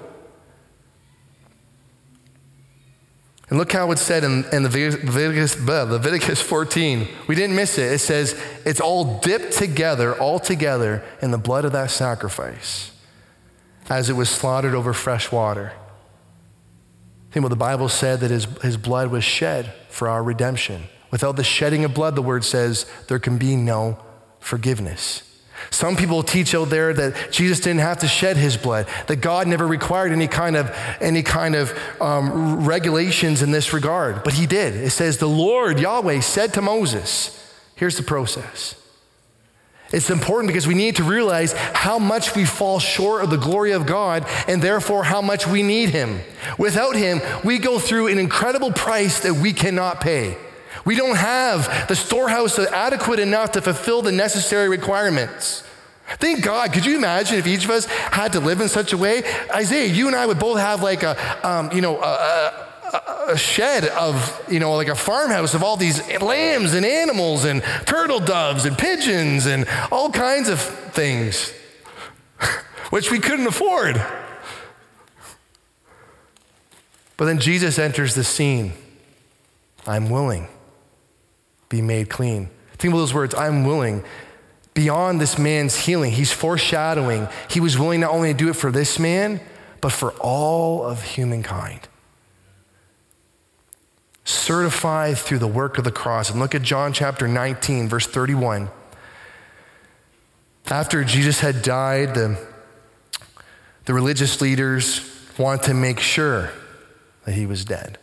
And 3.49 3.57
look 3.57 3.71
how 3.71 3.91
it's 3.91 4.01
said 4.01 4.23
in, 4.23 4.45
in 4.51 4.63
Leviticus, 4.63 5.59
Leviticus 5.59 6.41
14. 6.41 7.07
We 7.27 7.33
didn't 7.33 7.55
miss 7.55 7.77
it. 7.79 7.91
It 7.91 7.99
says, 7.99 8.39
it's 8.63 8.79
all 8.79 9.19
dipped 9.19 9.53
together, 9.53 10.19
all 10.19 10.39
together 10.39 11.03
in 11.21 11.31
the 11.31 11.37
blood 11.37 11.65
of 11.65 11.71
that 11.71 11.89
sacrifice 11.89 12.91
as 13.89 14.07
it 14.09 14.13
was 14.13 14.29
slaughtered 14.29 14.75
over 14.75 14.93
fresh 14.93 15.31
water. 15.31 15.73
Think 17.31 17.43
what 17.43 17.49
the 17.49 17.55
Bible 17.55 17.89
said 17.89 18.19
that 18.19 18.31
his, 18.31 18.45
his 18.61 18.77
blood 18.77 19.09
was 19.09 19.23
shed 19.23 19.73
for 19.89 20.07
our 20.07 20.23
redemption. 20.23 20.83
Without 21.11 21.35
the 21.35 21.43
shedding 21.43 21.83
of 21.83 21.93
blood, 21.93 22.15
the 22.15 22.21
word 22.21 22.43
says, 22.43 22.85
there 23.07 23.19
can 23.19 23.37
be 23.37 23.55
no 23.55 23.97
forgiveness. 24.39 25.23
Some 25.71 25.95
people 25.95 26.23
teach 26.23 26.55
out 26.55 26.69
there 26.69 26.93
that 26.93 27.31
Jesus 27.31 27.59
didn't 27.59 27.81
have 27.81 27.99
to 27.99 28.07
shed 28.07 28.37
his 28.37 28.57
blood, 28.57 28.87
that 29.07 29.17
God 29.17 29.47
never 29.47 29.67
required 29.67 30.11
any 30.11 30.27
kind 30.27 30.55
of, 30.55 30.75
any 30.99 31.23
kind 31.23 31.55
of 31.55 31.77
um, 32.01 32.65
regulations 32.65 33.41
in 33.41 33.51
this 33.51 33.71
regard, 33.73 34.23
but 34.23 34.33
he 34.33 34.45
did. 34.47 34.75
It 34.75 34.89
says, 34.91 35.17
The 35.17 35.27
Lord 35.27 35.79
Yahweh 35.79 36.21
said 36.21 36.53
to 36.55 36.61
Moses, 36.61 37.35
Here's 37.75 37.97
the 37.97 38.03
process. 38.03 38.75
It's 39.91 40.09
important 40.09 40.47
because 40.47 40.67
we 40.67 40.75
need 40.75 40.97
to 40.97 41.03
realize 41.03 41.53
how 41.53 41.97
much 41.97 42.35
we 42.35 42.45
fall 42.45 42.79
short 42.79 43.23
of 43.23 43.31
the 43.31 43.37
glory 43.37 43.71
of 43.71 43.87
God 43.87 44.25
and 44.47 44.61
therefore 44.61 45.03
how 45.03 45.21
much 45.21 45.47
we 45.47 45.63
need 45.63 45.89
Him. 45.89 46.19
Without 46.57 46.95
Him, 46.95 47.21
we 47.43 47.57
go 47.57 47.79
through 47.79 48.07
an 48.07 48.19
incredible 48.19 48.71
price 48.71 49.21
that 49.21 49.35
we 49.35 49.51
cannot 49.51 49.99
pay. 49.99 50.37
We 50.85 50.95
don't 50.95 51.17
have 51.17 51.87
the 51.87 51.95
storehouse 51.95 52.57
adequate 52.59 53.19
enough 53.19 53.51
to 53.53 53.61
fulfill 53.61 54.01
the 54.01 54.11
necessary 54.11 54.69
requirements. 54.69 55.63
Thank 56.17 56.43
God. 56.43 56.73
Could 56.73 56.85
you 56.85 56.97
imagine 56.97 57.37
if 57.37 57.45
each 57.45 57.65
of 57.65 57.69
us 57.69 57.85
had 57.85 58.33
to 58.33 58.39
live 58.39 58.61
in 58.61 58.69
such 58.69 58.93
a 58.93 58.97
way? 58.97 59.23
Isaiah, 59.53 59.85
you 59.85 60.07
and 60.07 60.15
I 60.15 60.25
would 60.25 60.39
both 60.39 60.59
have 60.59 60.81
like 60.81 61.03
a, 61.03 61.47
um, 61.47 61.71
you 61.71 61.81
know, 61.81 62.01
a, 62.01 62.67
a, 62.93 63.33
a, 63.33 63.37
shed 63.37 63.85
of, 63.85 64.43
you 64.49 64.59
know, 64.59 64.73
like 64.75 64.87
a 64.87 64.95
farmhouse 64.95 65.53
of 65.53 65.61
all 65.61 65.77
these 65.77 66.01
lambs 66.19 66.73
and 66.73 66.85
animals 66.85 67.45
and 67.45 67.61
turtle 67.85 68.19
doves 68.19 68.65
and 68.65 68.75
pigeons 68.75 69.45
and 69.45 69.67
all 69.91 70.09
kinds 70.09 70.49
of 70.49 70.59
things, 70.59 71.53
which 72.89 73.11
we 73.11 73.19
couldn't 73.19 73.45
afford. 73.45 74.03
But 77.17 77.25
then 77.25 77.39
Jesus 77.39 77.77
enters 77.77 78.15
the 78.15 78.23
scene. 78.23 78.73
I'm 79.85 80.09
willing 80.09 80.47
be 81.69 81.81
made 81.81 82.09
clean. 82.09 82.49
Think 82.73 82.93
about 82.93 83.01
those 83.01 83.13
words 83.13 83.35
I'm 83.35 83.63
willing. 83.63 84.03
Beyond 84.73 85.19
this 85.19 85.37
man's 85.37 85.75
healing, 85.75 86.11
he's 86.11 86.31
foreshadowing. 86.31 87.27
He 87.49 87.59
was 87.59 87.77
willing 87.77 88.01
not 88.01 88.11
only 88.11 88.31
to 88.33 88.37
do 88.37 88.49
it 88.49 88.55
for 88.55 88.71
this 88.71 88.97
man, 88.97 89.39
but 89.81 89.91
for 89.91 90.11
all 90.13 90.83
of 90.83 91.03
humankind. 91.03 91.87
Certified 94.23 95.17
through 95.17 95.39
the 95.39 95.47
work 95.47 95.77
of 95.77 95.83
the 95.83 95.91
cross. 95.91 96.29
And 96.29 96.39
look 96.39 96.53
at 96.53 96.61
John 96.61 96.93
chapter 96.93 97.27
19, 97.27 97.89
verse 97.89 98.07
31. 98.07 98.69
After 100.67 101.03
Jesus 101.03 101.39
had 101.39 101.61
died, 101.61 102.13
the, 102.13 102.47
the 103.85 103.93
religious 103.93 104.39
leaders 104.39 105.01
wanted 105.37 105.63
to 105.63 105.73
make 105.73 105.99
sure 105.99 106.51
that 107.25 107.33
he 107.33 107.45
was 107.45 107.65
dead. 107.65 107.97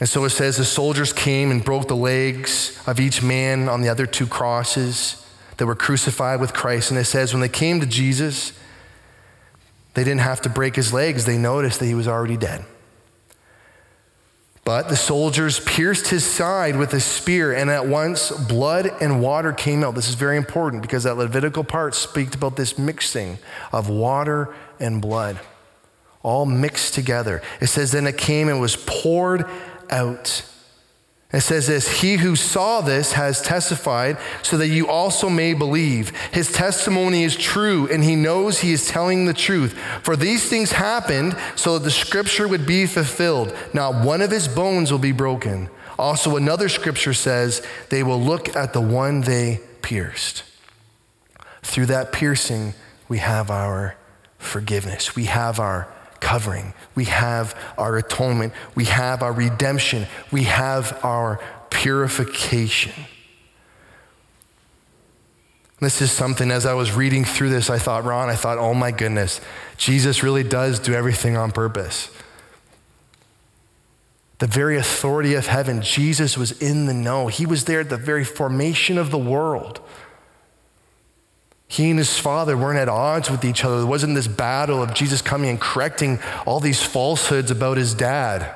And 0.00 0.08
so 0.08 0.24
it 0.24 0.30
says 0.30 0.56
the 0.56 0.64
soldiers 0.64 1.12
came 1.12 1.50
and 1.50 1.64
broke 1.64 1.88
the 1.88 1.96
legs 1.96 2.80
of 2.86 3.00
each 3.00 3.22
man 3.22 3.68
on 3.68 3.82
the 3.82 3.88
other 3.88 4.06
two 4.06 4.26
crosses 4.26 5.24
that 5.56 5.66
were 5.66 5.74
crucified 5.74 6.40
with 6.40 6.54
Christ. 6.54 6.90
And 6.90 6.98
it 6.98 7.04
says 7.04 7.32
when 7.32 7.40
they 7.40 7.48
came 7.48 7.80
to 7.80 7.86
Jesus, 7.86 8.52
they 9.94 10.04
didn't 10.04 10.20
have 10.20 10.40
to 10.42 10.48
break 10.48 10.76
his 10.76 10.92
legs, 10.92 11.24
they 11.24 11.36
noticed 11.36 11.80
that 11.80 11.86
he 11.86 11.94
was 11.94 12.06
already 12.06 12.36
dead. 12.36 12.64
But 14.64 14.90
the 14.90 14.96
soldiers 14.96 15.60
pierced 15.60 16.08
his 16.08 16.24
side 16.24 16.76
with 16.76 16.92
a 16.92 17.00
spear, 17.00 17.54
and 17.54 17.70
at 17.70 17.86
once 17.86 18.30
blood 18.30 18.86
and 19.00 19.22
water 19.22 19.50
came 19.50 19.82
out. 19.82 19.94
This 19.94 20.10
is 20.10 20.14
very 20.14 20.36
important 20.36 20.82
because 20.82 21.04
that 21.04 21.16
Levitical 21.16 21.64
part 21.64 21.94
speaks 21.94 22.34
about 22.34 22.56
this 22.56 22.78
mixing 22.78 23.38
of 23.72 23.88
water 23.88 24.54
and 24.78 25.00
blood, 25.00 25.40
all 26.22 26.44
mixed 26.44 26.92
together. 26.92 27.40
It 27.62 27.68
says, 27.68 27.92
Then 27.92 28.06
it 28.06 28.18
came 28.18 28.50
and 28.50 28.60
was 28.60 28.76
poured 28.76 29.46
out. 29.90 30.44
It 31.32 31.40
says 31.40 31.66
this 31.66 32.00
He 32.00 32.16
who 32.16 32.36
saw 32.36 32.80
this 32.80 33.12
has 33.12 33.42
testified 33.42 34.16
so 34.42 34.56
that 34.56 34.68
you 34.68 34.88
also 34.88 35.28
may 35.28 35.52
believe. 35.52 36.10
His 36.32 36.50
testimony 36.50 37.22
is 37.22 37.36
true, 37.36 37.86
and 37.90 38.02
he 38.02 38.16
knows 38.16 38.60
he 38.60 38.72
is 38.72 38.88
telling 38.88 39.26
the 39.26 39.34
truth. 39.34 39.78
For 40.02 40.16
these 40.16 40.48
things 40.48 40.72
happened 40.72 41.36
so 41.54 41.74
that 41.74 41.84
the 41.84 41.90
scripture 41.90 42.48
would 42.48 42.66
be 42.66 42.86
fulfilled. 42.86 43.54
Not 43.74 44.04
one 44.04 44.22
of 44.22 44.30
his 44.30 44.48
bones 44.48 44.90
will 44.90 44.98
be 44.98 45.12
broken. 45.12 45.68
Also, 45.98 46.36
another 46.36 46.68
scripture 46.68 47.12
says, 47.12 47.60
They 47.90 48.02
will 48.02 48.20
look 48.20 48.54
at 48.56 48.72
the 48.72 48.80
one 48.80 49.22
they 49.22 49.60
pierced. 49.82 50.44
Through 51.62 51.86
that 51.86 52.12
piercing, 52.12 52.72
we 53.08 53.18
have 53.18 53.50
our 53.50 53.96
forgiveness, 54.38 55.14
we 55.14 55.24
have 55.24 55.60
our 55.60 55.88
covering, 56.20 56.74
we 56.94 57.04
have 57.04 57.58
our 57.76 57.96
atonement, 57.96 58.52
we 58.74 58.84
have 58.84 59.22
our 59.22 59.32
redemption, 59.32 60.06
we 60.30 60.44
have 60.44 60.98
our 61.04 61.40
purification. 61.70 62.92
This 65.80 66.02
is 66.02 66.10
something, 66.10 66.50
as 66.50 66.66
I 66.66 66.74
was 66.74 66.92
reading 66.92 67.24
through 67.24 67.50
this, 67.50 67.70
I 67.70 67.78
thought, 67.78 68.04
Ron, 68.04 68.28
I 68.28 68.34
thought, 68.34 68.58
oh 68.58 68.74
my 68.74 68.90
goodness, 68.90 69.40
Jesus 69.76 70.22
really 70.24 70.42
does 70.42 70.80
do 70.80 70.92
everything 70.92 71.36
on 71.36 71.52
purpose. 71.52 72.10
The 74.38 74.48
very 74.48 74.76
authority 74.76 75.34
of 75.34 75.46
heaven, 75.46 75.82
Jesus 75.82 76.36
was 76.36 76.60
in 76.60 76.86
the 76.86 76.94
know. 76.94 77.28
He 77.28 77.46
was 77.46 77.64
there 77.64 77.80
at 77.80 77.90
the 77.90 77.96
very 77.96 78.24
formation 78.24 78.98
of 78.98 79.10
the 79.10 79.18
world. 79.18 79.80
He 81.70 81.90
and 81.90 81.98
his 81.98 82.18
father 82.18 82.56
weren't 82.56 82.78
at 82.78 82.88
odds 82.88 83.30
with 83.30 83.44
each 83.44 83.62
other. 83.62 83.78
There 83.78 83.86
wasn't 83.86 84.14
this 84.14 84.26
battle 84.26 84.82
of 84.82 84.94
Jesus 84.94 85.20
coming 85.20 85.50
and 85.50 85.60
correcting 85.60 86.18
all 86.46 86.60
these 86.60 86.82
falsehoods 86.82 87.50
about 87.50 87.76
his 87.76 87.92
dad. 87.92 88.54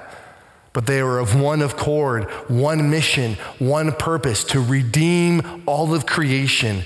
But 0.73 0.87
they 0.87 1.03
were 1.03 1.19
of 1.19 1.39
one 1.39 1.61
accord, 1.61 2.31
one 2.49 2.89
mission, 2.91 3.35
one 3.59 3.93
purpose 3.93 4.43
to 4.45 4.61
redeem 4.61 5.63
all 5.67 5.95
of 5.95 6.07
creation. 6.07 6.85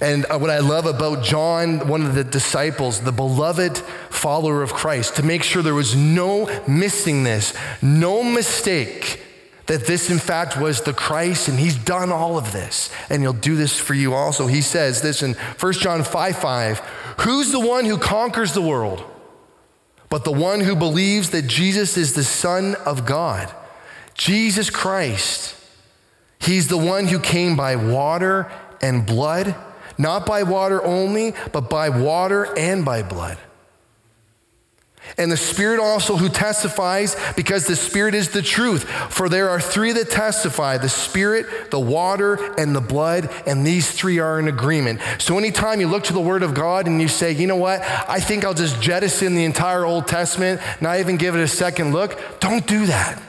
And 0.00 0.26
uh, 0.26 0.38
what 0.38 0.50
I 0.50 0.60
love 0.60 0.86
about 0.86 1.24
John, 1.24 1.88
one 1.88 2.02
of 2.02 2.14
the 2.14 2.22
disciples, 2.22 3.00
the 3.00 3.10
beloved 3.10 3.78
follower 4.10 4.62
of 4.62 4.72
Christ, 4.72 5.16
to 5.16 5.24
make 5.24 5.42
sure 5.42 5.62
there 5.62 5.74
was 5.74 5.96
no 5.96 6.46
missing 6.68 7.24
this, 7.24 7.52
no 7.82 8.22
mistake 8.22 9.25
that 9.66 9.86
this, 9.86 10.10
in 10.10 10.18
fact, 10.18 10.58
was 10.58 10.82
the 10.82 10.92
Christ, 10.92 11.48
and 11.48 11.58
he's 11.58 11.76
done 11.76 12.12
all 12.12 12.38
of 12.38 12.52
this, 12.52 12.90
and 13.10 13.22
he'll 13.22 13.32
do 13.32 13.56
this 13.56 13.78
for 13.78 13.94
you 13.94 14.14
also. 14.14 14.46
He 14.46 14.62
says 14.62 15.02
this 15.02 15.22
in 15.22 15.34
1 15.34 15.72
John 15.74 16.04
5 16.04 16.36
5 16.36 16.78
Who's 17.20 17.50
the 17.50 17.60
one 17.60 17.84
who 17.84 17.98
conquers 17.98 18.52
the 18.52 18.62
world? 18.62 19.04
But 20.08 20.24
the 20.24 20.32
one 20.32 20.60
who 20.60 20.76
believes 20.76 21.30
that 21.30 21.48
Jesus 21.48 21.96
is 21.96 22.14
the 22.14 22.24
Son 22.24 22.76
of 22.86 23.06
God, 23.06 23.52
Jesus 24.14 24.70
Christ. 24.70 25.54
He's 26.38 26.68
the 26.68 26.78
one 26.78 27.06
who 27.06 27.18
came 27.18 27.56
by 27.56 27.74
water 27.74 28.50
and 28.80 29.04
blood, 29.04 29.56
not 29.98 30.26
by 30.26 30.44
water 30.44 30.84
only, 30.84 31.34
but 31.52 31.68
by 31.68 31.88
water 31.88 32.56
and 32.56 32.84
by 32.84 33.02
blood. 33.02 33.38
And 35.18 35.32
the 35.32 35.36
Spirit 35.36 35.80
also 35.80 36.16
who 36.16 36.28
testifies, 36.28 37.16
because 37.36 37.66
the 37.66 37.76
Spirit 37.76 38.14
is 38.14 38.30
the 38.30 38.42
truth. 38.42 38.84
For 38.84 39.28
there 39.28 39.48
are 39.48 39.60
three 39.60 39.92
that 39.92 40.10
testify 40.10 40.76
the 40.76 40.88
Spirit, 40.88 41.70
the 41.70 41.80
water, 41.80 42.54
and 42.58 42.76
the 42.76 42.80
blood, 42.80 43.30
and 43.46 43.66
these 43.66 43.90
three 43.90 44.18
are 44.18 44.38
in 44.38 44.46
agreement. 44.48 45.00
So 45.18 45.38
anytime 45.38 45.80
you 45.80 45.88
look 45.88 46.04
to 46.04 46.12
the 46.12 46.20
Word 46.20 46.42
of 46.42 46.52
God 46.54 46.86
and 46.86 47.00
you 47.00 47.08
say, 47.08 47.32
you 47.32 47.46
know 47.46 47.56
what, 47.56 47.80
I 48.08 48.20
think 48.20 48.44
I'll 48.44 48.54
just 48.54 48.80
jettison 48.82 49.34
the 49.34 49.44
entire 49.44 49.84
Old 49.84 50.06
Testament, 50.06 50.60
not 50.80 51.00
even 51.00 51.16
give 51.16 51.34
it 51.34 51.40
a 51.40 51.48
second 51.48 51.92
look, 51.92 52.20
don't 52.40 52.66
do 52.66 52.86
that. 52.86 53.22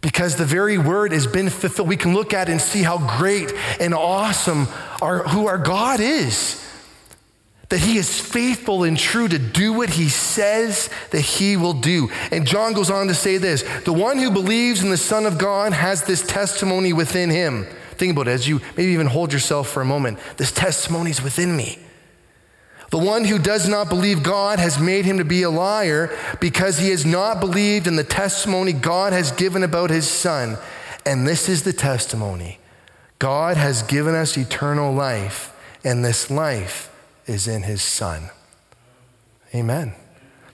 Because 0.00 0.36
the 0.36 0.44
very 0.44 0.78
word 0.78 1.12
has 1.12 1.26
been 1.26 1.50
fulfilled. 1.50 1.88
We 1.88 1.96
can 1.96 2.14
look 2.14 2.32
at 2.32 2.48
and 2.48 2.60
see 2.60 2.82
how 2.82 2.98
great 3.18 3.52
and 3.80 3.92
awesome 3.92 4.68
our, 5.02 5.24
who 5.24 5.48
our 5.48 5.58
God 5.58 5.98
is 5.98 6.64
that 7.68 7.80
he 7.80 7.98
is 7.98 8.18
faithful 8.18 8.84
and 8.84 8.98
true 8.98 9.28
to 9.28 9.38
do 9.38 9.72
what 9.72 9.90
he 9.90 10.08
says 10.08 10.88
that 11.10 11.20
he 11.20 11.56
will 11.56 11.74
do. 11.74 12.08
And 12.32 12.46
John 12.46 12.72
goes 12.72 12.90
on 12.90 13.08
to 13.08 13.14
say 13.14 13.36
this 13.36 13.62
the 13.84 13.92
one 13.92 14.18
who 14.18 14.30
believes 14.30 14.82
in 14.82 14.90
the 14.90 14.96
Son 14.96 15.26
of 15.26 15.38
God 15.38 15.72
has 15.72 16.04
this 16.04 16.26
testimony 16.26 16.92
within 16.92 17.30
him. 17.30 17.66
Think 17.92 18.12
about 18.12 18.28
it 18.28 18.32
as 18.32 18.48
you 18.48 18.60
maybe 18.76 18.92
even 18.92 19.08
hold 19.08 19.32
yourself 19.32 19.68
for 19.68 19.82
a 19.82 19.86
moment. 19.86 20.18
This 20.36 20.52
testimony 20.52 21.10
is 21.10 21.22
within 21.22 21.56
me. 21.56 21.78
The 22.90 22.98
one 22.98 23.24
who 23.24 23.38
does 23.38 23.68
not 23.68 23.90
believe 23.90 24.22
God 24.22 24.58
has 24.58 24.78
made 24.78 25.04
him 25.04 25.18
to 25.18 25.24
be 25.24 25.42
a 25.42 25.50
liar 25.50 26.16
because 26.40 26.78
he 26.78 26.88
has 26.88 27.04
not 27.04 27.38
believed 27.38 27.86
in 27.86 27.96
the 27.96 28.04
testimony 28.04 28.72
God 28.72 29.12
has 29.12 29.30
given 29.32 29.62
about 29.62 29.90
his 29.90 30.08
Son. 30.08 30.56
And 31.04 31.26
this 31.26 31.50
is 31.50 31.64
the 31.64 31.74
testimony 31.74 32.60
God 33.18 33.58
has 33.58 33.82
given 33.82 34.14
us 34.14 34.38
eternal 34.38 34.94
life, 34.94 35.52
and 35.84 36.04
this 36.04 36.30
life 36.30 36.88
is 37.28 37.46
in 37.46 37.62
his 37.62 37.82
son. 37.82 38.30
Amen. 39.54 39.94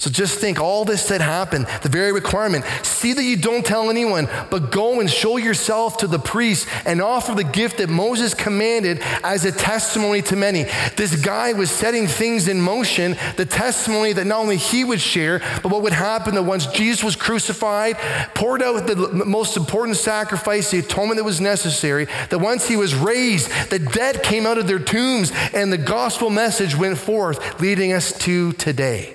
So 0.05 0.11
just 0.11 0.38
think 0.38 0.61
all 0.61 0.85
this 0.85 1.09
that 1.09 1.23
happened, 1.23 1.67
the 1.81 1.88
very 1.88 2.12
requirement. 2.12 2.67
See 2.83 3.14
that 3.14 3.25
you 3.25 3.38
don't 3.38 3.64
tell 3.64 3.88
anyone, 3.88 4.29
but 4.51 4.71
go 4.71 5.01
and 5.01 5.11
show 5.11 5.38
yourself 5.38 5.97
to 5.99 6.07
the 6.07 6.19
priest 6.19 6.69
and 6.85 7.01
offer 7.01 7.35
the 7.35 7.43
gift 7.43 7.79
that 7.79 7.88
Moses 7.88 8.35
commanded 8.35 9.01
as 9.23 9.47
a 9.47 9.51
testimony 9.51 10.21
to 10.21 10.37
many. 10.37 10.64
This 10.99 11.17
guy 11.25 11.55
was 11.55 11.71
setting 11.71 12.07
things 12.07 12.49
in 12.49 12.61
motion, 12.61 13.17
the 13.38 13.47
testimony 13.47 14.12
that 14.12 14.27
not 14.27 14.40
only 14.40 14.59
he 14.59 14.85
would 14.85 15.01
share, 15.01 15.38
but 15.62 15.73
what 15.73 15.81
would 15.81 15.95
happen 15.95 16.35
that 16.35 16.43
once 16.43 16.67
Jesus 16.67 17.03
was 17.03 17.17
crucified, 17.17 17.97
poured 18.35 18.61
out 18.61 18.87
the 18.87 18.97
most 19.25 19.57
important 19.57 19.97
sacrifice, 19.97 20.71
the 20.71 20.81
atonement 20.81 21.17
that 21.17 21.25
was 21.25 21.40
necessary, 21.40 22.09
that 22.29 22.40
once 22.40 22.69
he 22.69 22.77
was 22.77 22.95
raised, 22.95 23.51
the 23.71 23.79
dead 23.79 24.23
came 24.23 24.45
out 24.45 24.59
of 24.59 24.67
their 24.67 24.79
tombs 24.79 25.33
and 25.55 25.73
the 25.73 25.79
gospel 25.79 26.29
message 26.29 26.77
went 26.77 26.99
forth, 26.99 27.59
leading 27.59 27.95
us 27.95 28.12
to 28.19 28.53
today 28.53 29.14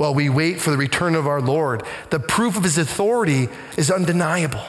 while 0.00 0.14
we 0.14 0.30
wait 0.30 0.58
for 0.58 0.70
the 0.70 0.78
return 0.78 1.14
of 1.14 1.26
our 1.26 1.42
Lord. 1.42 1.82
The 2.08 2.18
proof 2.18 2.56
of 2.56 2.64
his 2.64 2.78
authority 2.78 3.50
is 3.76 3.90
undeniable. 3.90 4.64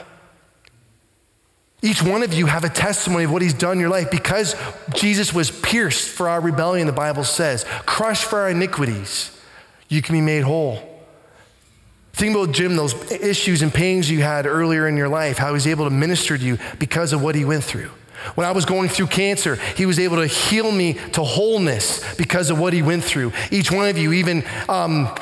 Each 1.80 2.02
one 2.02 2.22
of 2.22 2.34
you 2.34 2.44
have 2.44 2.64
a 2.64 2.68
testimony 2.68 3.24
of 3.24 3.32
what 3.32 3.40
he's 3.40 3.54
done 3.54 3.72
in 3.72 3.80
your 3.80 3.88
life 3.88 4.10
because 4.10 4.54
Jesus 4.92 5.32
was 5.32 5.50
pierced 5.50 6.10
for 6.10 6.28
our 6.28 6.38
rebellion, 6.38 6.86
the 6.86 6.92
Bible 6.92 7.24
says, 7.24 7.64
crushed 7.86 8.24
for 8.24 8.40
our 8.40 8.50
iniquities. 8.50 9.34
You 9.88 10.02
can 10.02 10.12
be 10.12 10.20
made 10.20 10.42
whole. 10.42 11.02
Think 12.12 12.36
about 12.36 12.52
Jim, 12.52 12.76
those 12.76 12.92
issues 13.10 13.62
and 13.62 13.72
pains 13.72 14.10
you 14.10 14.20
had 14.20 14.44
earlier 14.44 14.86
in 14.86 14.98
your 14.98 15.08
life, 15.08 15.38
how 15.38 15.54
he's 15.54 15.66
able 15.66 15.86
to 15.86 15.90
minister 15.90 16.36
to 16.36 16.44
you 16.44 16.58
because 16.78 17.14
of 17.14 17.22
what 17.22 17.34
he 17.36 17.46
went 17.46 17.64
through. 17.64 17.90
When 18.34 18.46
I 18.46 18.52
was 18.52 18.64
going 18.64 18.88
through 18.88 19.08
cancer, 19.08 19.56
he 19.76 19.86
was 19.86 19.98
able 19.98 20.16
to 20.16 20.26
heal 20.26 20.70
me 20.70 20.94
to 21.12 21.22
wholeness 21.22 22.14
because 22.16 22.50
of 22.50 22.58
what 22.58 22.72
he 22.72 22.82
went 22.82 23.04
through. 23.04 23.32
Each 23.50 23.70
one 23.70 23.88
of 23.88 23.98
you, 23.98 24.12
even 24.12 24.44
um, 24.68 25.14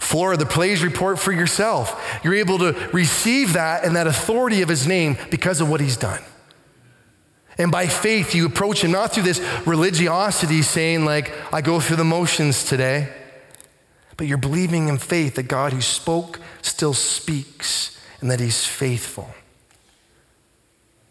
Flora, 0.00 0.36
the 0.36 0.46
plays 0.46 0.82
report 0.82 1.18
for 1.18 1.32
yourself, 1.32 2.20
you're 2.22 2.34
able 2.34 2.58
to 2.58 2.72
receive 2.92 3.54
that 3.54 3.84
and 3.84 3.96
that 3.96 4.06
authority 4.06 4.62
of 4.62 4.68
his 4.68 4.86
name 4.86 5.16
because 5.30 5.60
of 5.60 5.68
what 5.68 5.80
he's 5.80 5.96
done. 5.96 6.22
And 7.58 7.72
by 7.72 7.86
faith, 7.86 8.34
you 8.34 8.46
approach 8.46 8.84
him 8.84 8.90
not 8.90 9.12
through 9.12 9.22
this 9.22 9.40
religiosity 9.66 10.62
saying, 10.62 11.04
like, 11.04 11.32
I 11.52 11.62
go 11.62 11.80
through 11.80 11.96
the 11.96 12.04
motions 12.04 12.64
today, 12.64 13.08
but 14.16 14.26
you're 14.26 14.38
believing 14.38 14.88
in 14.88 14.98
faith 14.98 15.36
that 15.36 15.44
God 15.44 15.72
who 15.72 15.80
spoke 15.80 16.38
still 16.60 16.94
speaks 16.94 17.98
and 18.20 18.30
that 18.30 18.40
he's 18.40 18.66
faithful. 18.66 19.30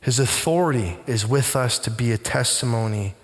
His 0.05 0.19
authority 0.19 0.97
is 1.07 1.25
with 1.25 1.55
us 1.55 1.79
to 1.79 1.89
be 1.89 2.11
a 2.11 2.17
testimony 2.19 3.15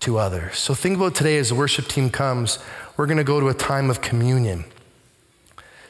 to 0.00 0.18
others. 0.18 0.58
So 0.58 0.74
think 0.74 0.96
about 0.96 1.14
today 1.14 1.38
as 1.38 1.48
the 1.48 1.54
worship 1.54 1.88
team 1.88 2.10
comes, 2.10 2.58
we're 2.98 3.06
going 3.06 3.16
to 3.16 3.24
go 3.24 3.40
to 3.40 3.48
a 3.48 3.54
time 3.54 3.88
of 3.88 4.02
communion. 4.02 4.66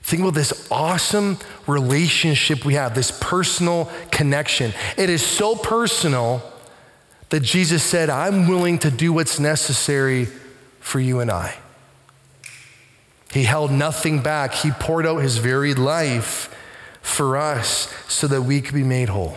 Think 0.03 0.23
about 0.23 0.35
this 0.35 0.69
awesome 0.71 1.37
relationship 1.67 2.65
we 2.65 2.75
have, 2.75 2.95
this 2.95 3.11
personal 3.21 3.91
connection. 4.13 4.73
It 4.97 5.11
is 5.11 5.21
so 5.21 5.57
personal 5.57 6.45
that 7.31 7.41
Jesus 7.41 7.83
said, 7.83 8.09
I'm 8.09 8.47
willing 8.47 8.79
to 8.79 8.91
do 8.93 9.13
what's 9.13 9.41
necessary 9.41 10.29
for 10.79 11.01
you 11.01 11.19
and 11.19 11.29
I. 11.29 11.57
He 13.33 13.43
held 13.43 13.73
nothing 13.73 14.23
back. 14.23 14.55
He 14.55 14.71
poured 14.71 15.07
out 15.07 15.19
his 15.19 15.39
very 15.39 15.75
life 15.75 16.55
for 17.03 17.37
us 17.37 17.93
so 18.07 18.29
that 18.29 18.43
we 18.43 18.61
could 18.61 18.75
be 18.75 18.85
made 18.85 19.09
whole. 19.09 19.37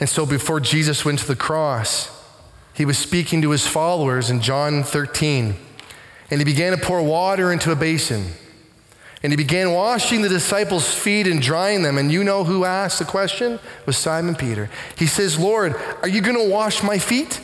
And 0.00 0.08
so 0.08 0.24
before 0.24 0.60
Jesus 0.60 1.04
went 1.04 1.18
to 1.18 1.26
the 1.26 1.36
cross, 1.36 2.10
he 2.72 2.86
was 2.86 2.96
speaking 2.96 3.42
to 3.42 3.50
his 3.50 3.66
followers 3.66 4.30
in 4.30 4.40
John 4.40 4.82
13. 4.82 5.54
And 6.30 6.40
he 6.40 6.44
began 6.44 6.76
to 6.76 6.82
pour 6.82 7.02
water 7.02 7.52
into 7.52 7.70
a 7.70 7.76
basin. 7.76 8.32
And 9.22 9.30
he 9.32 9.36
began 9.36 9.72
washing 9.72 10.22
the 10.22 10.30
disciples' 10.30 10.94
feet 10.94 11.26
and 11.26 11.42
drying 11.42 11.82
them. 11.82 11.98
And 11.98 12.10
you 12.10 12.24
know 12.24 12.44
who 12.44 12.64
asked 12.64 12.98
the 12.98 13.04
question? 13.04 13.54
It 13.54 13.86
was 13.86 13.98
Simon 13.98 14.34
Peter. 14.34 14.70
He 14.96 15.06
says, 15.06 15.38
Lord, 15.38 15.74
are 16.00 16.08
you 16.08 16.22
going 16.22 16.38
to 16.38 16.50
wash 16.50 16.82
my 16.82 16.98
feet? 16.98 17.38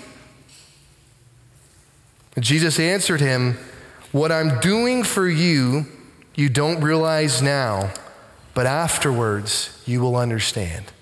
And 2.35 2.43
Jesus 2.43 2.79
answered 2.81 3.21
him, 3.21 3.59
What 4.13 4.33
I'm 4.33 4.61
doing 4.61 5.05
for 5.05 5.29
you, 5.29 5.85
you 6.35 6.49
don't 6.49 6.81
realize 6.81 7.43
now, 7.43 7.93
but 8.55 8.65
afterwards 8.65 9.83
you 9.85 10.01
will 10.01 10.17
understand. 10.17 10.93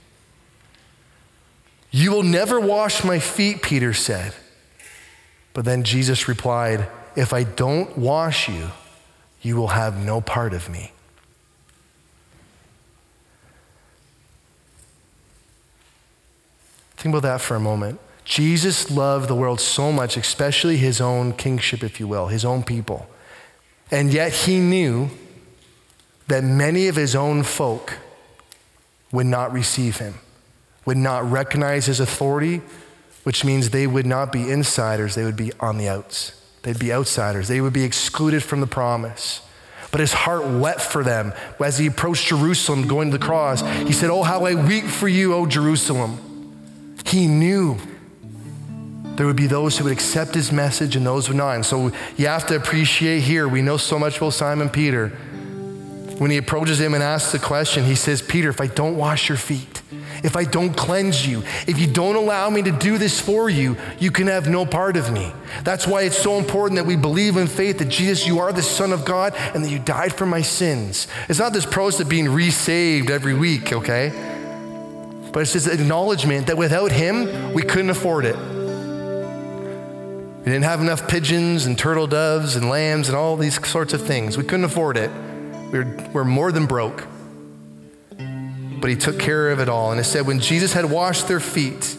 You 1.94 2.10
will 2.10 2.24
never 2.24 2.58
wash 2.58 3.04
my 3.04 3.20
feet, 3.20 3.62
Peter 3.62 3.94
said. 3.94 4.34
But 5.52 5.64
then 5.64 5.84
Jesus 5.84 6.26
replied, 6.26 6.88
If 7.14 7.32
I 7.32 7.44
don't 7.44 7.96
wash 7.96 8.48
you, 8.48 8.72
you 9.42 9.54
will 9.54 9.68
have 9.68 10.04
no 10.04 10.20
part 10.20 10.54
of 10.54 10.68
me. 10.68 10.90
Think 16.96 17.14
about 17.14 17.22
that 17.22 17.40
for 17.40 17.54
a 17.54 17.60
moment. 17.60 18.00
Jesus 18.24 18.90
loved 18.90 19.28
the 19.28 19.36
world 19.36 19.60
so 19.60 19.92
much, 19.92 20.16
especially 20.16 20.78
his 20.78 21.00
own 21.00 21.32
kingship, 21.32 21.84
if 21.84 22.00
you 22.00 22.08
will, 22.08 22.26
his 22.26 22.44
own 22.44 22.64
people. 22.64 23.06
And 23.92 24.12
yet 24.12 24.32
he 24.32 24.58
knew 24.58 25.10
that 26.26 26.42
many 26.42 26.88
of 26.88 26.96
his 26.96 27.14
own 27.14 27.44
folk 27.44 27.98
would 29.12 29.26
not 29.26 29.52
receive 29.52 29.98
him, 29.98 30.14
would 30.84 30.96
not 30.96 31.30
recognize 31.30 31.86
his 31.86 32.00
authority, 32.00 32.62
which 33.22 33.44
means 33.44 33.70
they 33.70 33.86
would 33.86 34.06
not 34.06 34.32
be 34.32 34.50
insiders, 34.50 35.14
they 35.14 35.24
would 35.24 35.36
be 35.36 35.52
on 35.60 35.78
the 35.78 35.88
outs. 35.88 36.40
They'd 36.62 36.78
be 36.78 36.92
outsiders, 36.92 37.48
they 37.48 37.60
would 37.60 37.72
be 37.72 37.84
excluded 37.84 38.42
from 38.42 38.60
the 38.60 38.66
promise. 38.66 39.40
But 39.90 40.00
his 40.00 40.12
heart 40.12 40.44
wept 40.44 40.80
for 40.80 41.04
them 41.04 41.32
as 41.62 41.78
he 41.78 41.86
approached 41.86 42.26
Jerusalem 42.26 42.88
going 42.88 43.12
to 43.12 43.18
the 43.18 43.24
cross. 43.24 43.60
He 43.86 43.92
said, 43.92 44.10
Oh, 44.10 44.24
how 44.24 44.44
I 44.44 44.54
weep 44.54 44.86
for 44.86 45.06
you, 45.06 45.34
O 45.34 45.46
Jerusalem. 45.46 46.18
He 47.06 47.28
knew 47.28 47.78
there 49.16 49.26
would 49.26 49.36
be 49.36 49.46
those 49.46 49.78
who 49.78 49.84
would 49.84 49.92
accept 49.92 50.34
his 50.34 50.50
message 50.50 50.96
and 50.96 51.06
those 51.06 51.26
who 51.26 51.34
would 51.34 51.38
not. 51.38 51.54
And 51.54 51.64
so 51.64 51.92
you 52.16 52.26
have 52.26 52.46
to 52.48 52.56
appreciate 52.56 53.20
here, 53.20 53.46
we 53.46 53.62
know 53.62 53.76
so 53.76 53.98
much 53.98 54.16
about 54.16 54.30
Simon 54.30 54.68
Peter. 54.68 55.10
When 56.18 56.30
he 56.30 56.36
approaches 56.36 56.80
him 56.80 56.94
and 56.94 57.02
asks 57.02 57.32
the 57.32 57.38
question, 57.38 57.84
he 57.84 57.94
says, 57.94 58.22
Peter, 58.22 58.48
if 58.48 58.60
I 58.60 58.66
don't 58.66 58.96
wash 58.96 59.28
your 59.28 59.38
feet, 59.38 59.73
if 60.22 60.36
I 60.36 60.44
don't 60.44 60.76
cleanse 60.76 61.26
you, 61.26 61.42
if 61.66 61.78
you 61.78 61.86
don't 61.86 62.16
allow 62.16 62.48
me 62.50 62.62
to 62.62 62.70
do 62.70 62.98
this 62.98 63.20
for 63.20 63.48
you, 63.50 63.76
you 63.98 64.10
can 64.10 64.26
have 64.26 64.48
no 64.48 64.64
part 64.64 64.96
of 64.96 65.12
me. 65.12 65.32
That's 65.62 65.86
why 65.86 66.02
it's 66.02 66.18
so 66.18 66.38
important 66.38 66.76
that 66.76 66.86
we 66.86 66.96
believe 66.96 67.36
in 67.36 67.46
faith 67.46 67.78
that 67.78 67.88
Jesus, 67.88 68.26
you 68.26 68.38
are 68.38 68.52
the 68.52 68.62
Son 68.62 68.92
of 68.92 69.04
God 69.04 69.34
and 69.54 69.64
that 69.64 69.70
you 69.70 69.78
died 69.78 70.12
for 70.12 70.26
my 70.26 70.42
sins. 70.42 71.08
It's 71.28 71.38
not 71.38 71.52
this 71.52 71.66
process 71.66 72.00
of 72.00 72.08
being 72.08 72.28
resaved 72.28 73.10
every 73.10 73.34
week, 73.34 73.72
okay? 73.72 74.10
But 75.32 75.40
it's 75.40 75.52
just 75.52 75.66
acknowledgement 75.66 76.46
that 76.46 76.56
without 76.56 76.92
him, 76.92 77.52
we 77.52 77.62
couldn't 77.62 77.90
afford 77.90 78.24
it. 78.24 78.36
We 80.44 80.52
didn't 80.52 80.64
have 80.64 80.80
enough 80.82 81.08
pigeons 81.08 81.64
and 81.64 81.78
turtle 81.78 82.06
doves 82.06 82.54
and 82.54 82.68
lambs 82.68 83.08
and 83.08 83.16
all 83.16 83.36
these 83.36 83.66
sorts 83.66 83.94
of 83.94 84.06
things. 84.06 84.36
We 84.36 84.44
couldn't 84.44 84.64
afford 84.64 84.98
it. 84.98 85.10
We 85.72 85.80
we're, 85.80 86.10
we're 86.12 86.24
more 86.24 86.52
than 86.52 86.66
broke. 86.66 87.06
But 88.84 88.90
he 88.90 88.96
took 88.96 89.18
care 89.18 89.50
of 89.50 89.60
it 89.60 89.70
all. 89.70 89.92
And 89.92 89.98
it 89.98 90.04
said, 90.04 90.26
when 90.26 90.40
Jesus 90.40 90.74
had 90.74 90.84
washed 90.84 91.26
their 91.26 91.40
feet, 91.40 91.96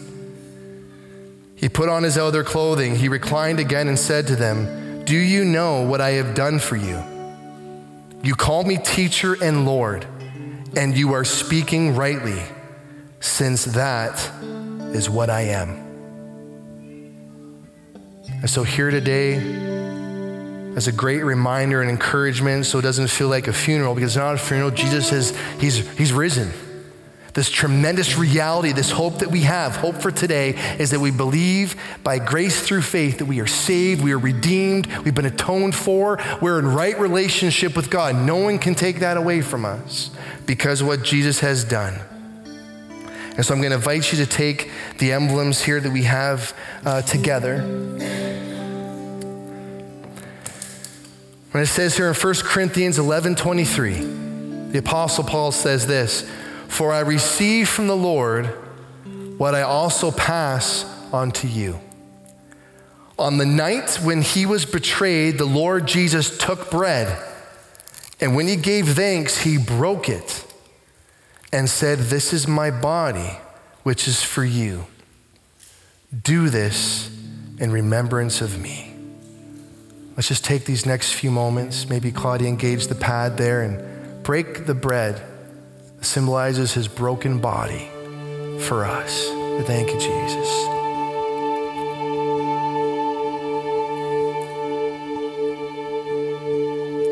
he 1.56 1.68
put 1.68 1.88
on 1.88 2.04
his 2.04 2.16
other 2.16 2.44
clothing. 2.44 2.94
He 2.94 3.08
reclined 3.08 3.58
again 3.58 3.88
and 3.88 3.98
said 3.98 4.28
to 4.28 4.36
them, 4.36 5.04
Do 5.04 5.16
you 5.16 5.44
know 5.44 5.82
what 5.82 6.00
I 6.00 6.10
have 6.10 6.36
done 6.36 6.60
for 6.60 6.76
you? 6.76 7.02
You 8.22 8.36
call 8.36 8.62
me 8.62 8.76
teacher 8.76 9.36
and 9.42 9.66
Lord, 9.66 10.06
and 10.76 10.96
you 10.96 11.12
are 11.14 11.24
speaking 11.24 11.96
rightly, 11.96 12.40
since 13.18 13.64
that 13.64 14.24
is 14.94 15.10
what 15.10 15.28
I 15.28 15.40
am. 15.40 15.70
And 18.22 18.48
so, 18.48 18.62
here 18.62 18.92
today, 18.92 19.38
as 20.76 20.86
a 20.86 20.92
great 20.92 21.24
reminder 21.24 21.80
and 21.80 21.90
encouragement, 21.90 22.64
so 22.64 22.78
it 22.78 22.82
doesn't 22.82 23.08
feel 23.08 23.26
like 23.26 23.48
a 23.48 23.52
funeral, 23.52 23.96
because 23.96 24.12
it's 24.12 24.16
not 24.16 24.36
a 24.36 24.38
funeral. 24.38 24.70
Jesus 24.70 25.10
has, 25.10 25.36
he's, 25.58 25.78
he's 25.98 26.12
risen. 26.12 26.52
This 27.36 27.50
tremendous 27.50 28.16
reality, 28.16 28.72
this 28.72 28.90
hope 28.90 29.18
that 29.18 29.30
we 29.30 29.42
have, 29.42 29.76
hope 29.76 29.96
for 29.96 30.10
today, 30.10 30.54
is 30.78 30.90
that 30.92 31.00
we 31.00 31.10
believe 31.10 31.76
by 32.02 32.18
grace 32.18 32.66
through 32.66 32.80
faith 32.80 33.18
that 33.18 33.26
we 33.26 33.40
are 33.40 33.46
saved, 33.46 34.02
we 34.02 34.12
are 34.12 34.18
redeemed, 34.18 34.86
we've 35.04 35.14
been 35.14 35.26
atoned 35.26 35.74
for, 35.74 36.18
we're 36.40 36.58
in 36.58 36.66
right 36.66 36.98
relationship 36.98 37.76
with 37.76 37.90
God. 37.90 38.16
No 38.16 38.36
one 38.36 38.58
can 38.58 38.74
take 38.74 39.00
that 39.00 39.18
away 39.18 39.42
from 39.42 39.66
us 39.66 40.10
because 40.46 40.80
of 40.80 40.86
what 40.86 41.02
Jesus 41.02 41.40
has 41.40 41.62
done. 41.62 42.00
And 43.36 43.44
so 43.44 43.52
I'm 43.52 43.60
going 43.60 43.68
to 43.72 43.76
invite 43.76 44.10
you 44.12 44.24
to 44.24 44.26
take 44.26 44.70
the 44.96 45.12
emblems 45.12 45.62
here 45.62 45.78
that 45.78 45.92
we 45.92 46.04
have 46.04 46.56
uh, 46.86 47.02
together. 47.02 47.60
When 51.50 51.62
it 51.62 51.66
says 51.66 51.98
here 51.98 52.08
in 52.08 52.14
1 52.14 52.34
Corinthians 52.44 52.98
11 52.98 53.34
23, 53.34 53.92
the 54.70 54.78
Apostle 54.78 55.24
Paul 55.24 55.52
says 55.52 55.86
this 55.86 56.26
For 56.68 56.92
I 56.92 57.00
received 57.00 57.68
from 57.68 57.86
the 57.86 57.96
Lord 57.96 58.46
what 59.38 59.54
I 59.54 59.62
also 59.62 60.10
pass 60.10 60.84
on 61.12 61.30
to 61.32 61.46
you. 61.46 61.80
On 63.18 63.38
the 63.38 63.46
night 63.46 63.96
when 64.02 64.22
he 64.22 64.44
was 64.44 64.66
betrayed, 64.66 65.38
the 65.38 65.46
Lord 65.46 65.86
Jesus 65.86 66.36
took 66.36 66.70
bread, 66.70 67.22
and 68.20 68.34
when 68.36 68.46
he 68.46 68.56
gave 68.56 68.88
thanks, 68.90 69.42
he 69.42 69.58
broke 69.58 70.08
it 70.08 70.44
and 71.52 71.68
said, 71.68 71.98
This 71.98 72.32
is 72.32 72.46
my 72.46 72.70
body, 72.70 73.38
which 73.82 74.06
is 74.06 74.22
for 74.22 74.44
you. 74.44 74.86
Do 76.22 76.50
this 76.50 77.10
in 77.58 77.70
remembrance 77.70 78.40
of 78.40 78.60
me. 78.60 78.94
Let's 80.16 80.28
just 80.28 80.44
take 80.44 80.64
these 80.64 80.86
next 80.86 81.12
few 81.12 81.30
moments. 81.30 81.88
Maybe 81.88 82.10
Claudia 82.10 82.48
engage 82.48 82.86
the 82.86 82.94
pad 82.94 83.36
there 83.36 83.62
and 83.62 84.22
break 84.22 84.66
the 84.66 84.74
bread 84.74 85.22
symbolizes 86.00 86.72
his 86.72 86.88
broken 86.88 87.38
body 87.38 87.88
for 88.60 88.84
us. 88.84 89.28
Thank 89.66 89.88
you, 89.92 89.98
Jesus. 89.98 90.76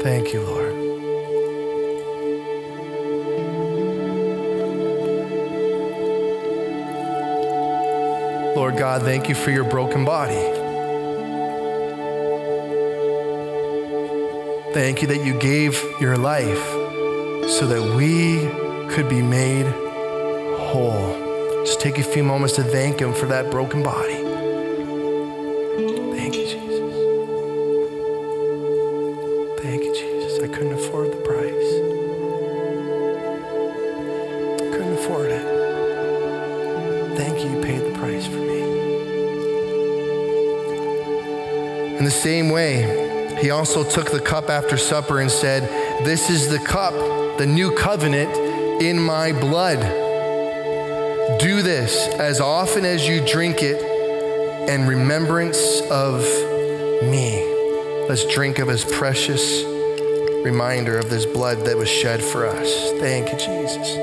Thank 0.02 0.32
you, 0.34 0.42
Lord. 0.42 0.74
Lord 8.54 8.76
God, 8.76 9.02
thank 9.02 9.28
you 9.28 9.34
for 9.34 9.50
your 9.50 9.64
broken 9.64 10.04
body. 10.04 10.34
Thank 14.74 15.02
you 15.02 15.08
that 15.08 15.24
you 15.24 15.38
gave 15.38 15.82
your 16.00 16.16
life 16.16 16.64
so 17.48 17.66
that 17.66 17.94
we 17.96 18.63
could 18.94 19.08
be 19.08 19.22
made 19.22 19.66
whole. 20.56 21.64
Just 21.64 21.80
take 21.80 21.98
a 21.98 22.02
few 22.04 22.22
moments 22.22 22.54
to 22.54 22.62
thank 22.62 23.00
Him 23.00 23.12
for 23.12 23.26
that 23.26 23.50
broken 23.50 23.82
body. 23.82 24.22
Thank 26.14 26.36
you, 26.36 26.46
Jesus. 26.46 26.94
Thank 29.60 29.82
you, 29.82 29.92
Jesus. 29.92 30.40
I 30.44 30.46
couldn't 30.46 30.74
afford 30.74 31.10
the 31.10 31.16
price. 31.16 31.70
Couldn't 34.70 34.92
afford 34.92 35.32
it. 35.32 35.44
Thank 37.16 37.42
you, 37.42 37.50
you 37.50 37.60
paid 37.64 37.80
the 37.80 37.98
price 37.98 38.28
for 38.28 38.38
me. 38.38 38.62
In 41.98 42.04
the 42.04 42.12
same 42.12 42.48
way, 42.48 43.38
he 43.42 43.50
also 43.50 43.82
took 43.82 44.12
the 44.12 44.20
cup 44.20 44.48
after 44.48 44.76
supper 44.76 45.18
and 45.18 45.28
said, 45.28 45.64
This 46.04 46.30
is 46.30 46.48
the 46.48 46.60
cup, 46.60 46.94
the 47.38 47.46
new 47.46 47.72
covenant 47.74 48.43
in 48.80 48.98
my 48.98 49.32
blood. 49.32 49.80
Do 51.40 51.62
this 51.62 52.08
as 52.14 52.40
often 52.40 52.84
as 52.84 53.06
you 53.06 53.24
drink 53.26 53.62
it 53.62 53.80
in 54.68 54.86
remembrance 54.86 55.80
of 55.90 56.22
me. 57.02 57.50
Let's 58.08 58.26
drink 58.26 58.58
of 58.58 58.68
his 58.68 58.84
precious 58.84 59.64
reminder 60.44 60.98
of 60.98 61.08
this 61.08 61.24
blood 61.24 61.64
that 61.66 61.76
was 61.76 61.88
shed 61.88 62.22
for 62.22 62.46
us. 62.46 62.90
Thank 63.00 63.32
you, 63.32 63.38
Jesus. 63.38 63.96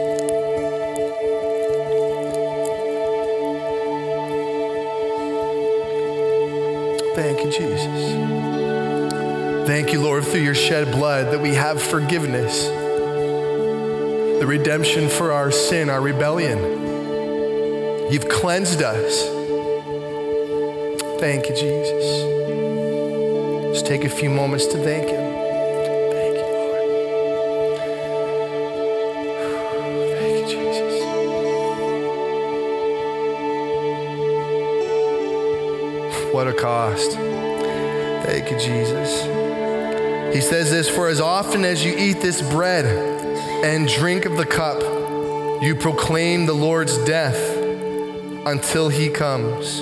Thank 7.15 7.43
you, 7.43 7.51
Jesus. 7.51 8.31
Thank 9.67 9.93
you, 9.93 10.01
Lord, 10.01 10.23
through 10.25 10.41
your 10.41 10.55
shed 10.55 10.91
blood 10.91 11.31
that 11.31 11.39
we 11.39 11.53
have 11.53 11.81
forgiveness, 11.81 12.67
the 14.41 14.47
redemption 14.47 15.07
for 15.07 15.31
our 15.31 15.51
sin, 15.51 15.87
our 15.87 16.01
rebellion. 16.01 16.57
You've 18.11 18.27
cleansed 18.27 18.81
us. 18.81 19.21
Thank 21.19 21.47
you, 21.47 21.55
Jesus. 21.55 22.05
Just 23.71 23.85
take 23.85 24.03
a 24.03 24.09
few 24.09 24.31
moments 24.31 24.65
to 24.65 24.79
thank 24.79 25.09
Him. 25.09 25.31
Thank 26.11 26.37
you, 26.37 26.41
Lord. 26.41 26.81
Thank 30.17 30.33
you, 30.39 30.45
Jesus. 30.57 30.95
What 36.33 36.47
a 36.47 36.53
cost. 36.53 37.11
Thank 38.25 38.49
you, 38.49 38.57
Jesus. 38.57 39.21
He 40.33 40.41
says 40.41 40.71
this 40.71 40.89
For 40.89 41.09
as 41.09 41.21
often 41.21 41.63
as 41.63 41.85
you 41.85 41.95
eat 41.95 42.21
this 42.21 42.41
bread 42.41 43.10
and 43.63 43.87
drink 43.87 44.25
of 44.25 44.37
the 44.37 44.45
cup, 44.45 44.81
you 45.61 45.75
proclaim 45.75 46.47
the 46.47 46.53
Lord's 46.53 46.97
death 47.05 47.37
until 48.47 48.89
he 48.89 49.07
comes. 49.07 49.77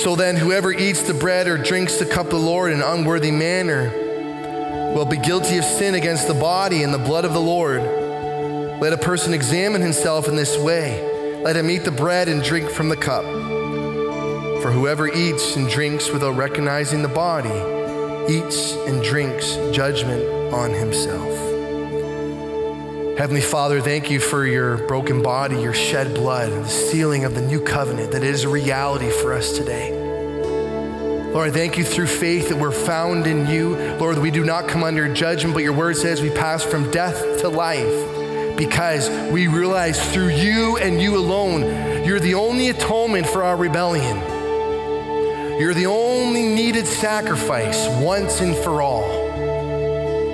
So 0.00 0.16
then, 0.16 0.34
whoever 0.36 0.72
eats 0.72 1.02
the 1.02 1.14
bread 1.14 1.46
or 1.46 1.56
drinks 1.56 1.98
the 1.98 2.04
cup 2.04 2.26
of 2.26 2.32
the 2.32 2.38
Lord 2.38 2.72
in 2.72 2.80
an 2.80 2.86
unworthy 2.86 3.30
manner 3.30 3.92
will 4.92 5.04
be 5.04 5.16
guilty 5.16 5.56
of 5.58 5.64
sin 5.64 5.94
against 5.94 6.26
the 6.26 6.34
body 6.34 6.82
and 6.82 6.92
the 6.92 6.98
blood 6.98 7.24
of 7.24 7.32
the 7.32 7.40
Lord. 7.40 7.82
Let 8.80 8.92
a 8.92 8.98
person 8.98 9.32
examine 9.32 9.82
himself 9.82 10.26
in 10.26 10.34
this 10.34 10.58
way. 10.58 11.40
Let 11.44 11.54
him 11.54 11.70
eat 11.70 11.84
the 11.84 11.92
bread 11.92 12.28
and 12.28 12.42
drink 12.42 12.68
from 12.68 12.88
the 12.88 12.96
cup. 12.96 13.24
For 14.62 14.72
whoever 14.72 15.06
eats 15.06 15.54
and 15.54 15.68
drinks 15.68 16.10
without 16.10 16.32
recognizing 16.32 17.02
the 17.02 17.08
body 17.08 17.72
eats 18.28 18.72
and 18.88 19.00
drinks 19.02 19.54
judgment 19.70 20.43
on 20.54 20.70
himself. 20.70 21.32
Heavenly 23.18 23.40
Father, 23.40 23.80
thank 23.80 24.08
you 24.08 24.20
for 24.20 24.46
your 24.46 24.78
broken 24.86 25.20
body, 25.20 25.60
your 25.60 25.74
shed 25.74 26.14
blood, 26.14 26.52
the 26.52 26.68
sealing 26.68 27.24
of 27.24 27.34
the 27.34 27.40
new 27.40 27.60
covenant 27.60 28.12
that 28.12 28.22
is 28.22 28.44
a 28.44 28.48
reality 28.48 29.10
for 29.10 29.32
us 29.32 29.56
today. 29.56 29.92
Lord, 31.32 31.48
I 31.48 31.52
thank 31.52 31.76
you 31.76 31.82
through 31.82 32.06
faith 32.06 32.48
that 32.50 32.56
we're 32.56 32.70
found 32.70 33.26
in 33.26 33.48
you. 33.48 33.76
Lord, 33.96 34.18
we 34.18 34.30
do 34.30 34.44
not 34.44 34.68
come 34.68 34.84
under 34.84 35.12
judgment, 35.12 35.54
but 35.54 35.64
your 35.64 35.72
word 35.72 35.96
says 35.96 36.22
we 36.22 36.30
pass 36.30 36.62
from 36.62 36.88
death 36.92 37.40
to 37.40 37.48
life 37.48 38.56
because 38.56 39.10
we 39.32 39.48
realize 39.48 39.98
through 40.12 40.30
you 40.30 40.78
and 40.78 41.02
you 41.02 41.16
alone, 41.16 42.04
you're 42.04 42.20
the 42.20 42.34
only 42.34 42.68
atonement 42.68 43.26
for 43.26 43.42
our 43.42 43.56
rebellion. 43.56 44.16
You're 45.58 45.74
the 45.74 45.86
only 45.86 46.42
needed 46.42 46.86
sacrifice 46.86 47.88
once 48.00 48.40
and 48.40 48.54
for 48.54 48.80
all. 48.80 49.23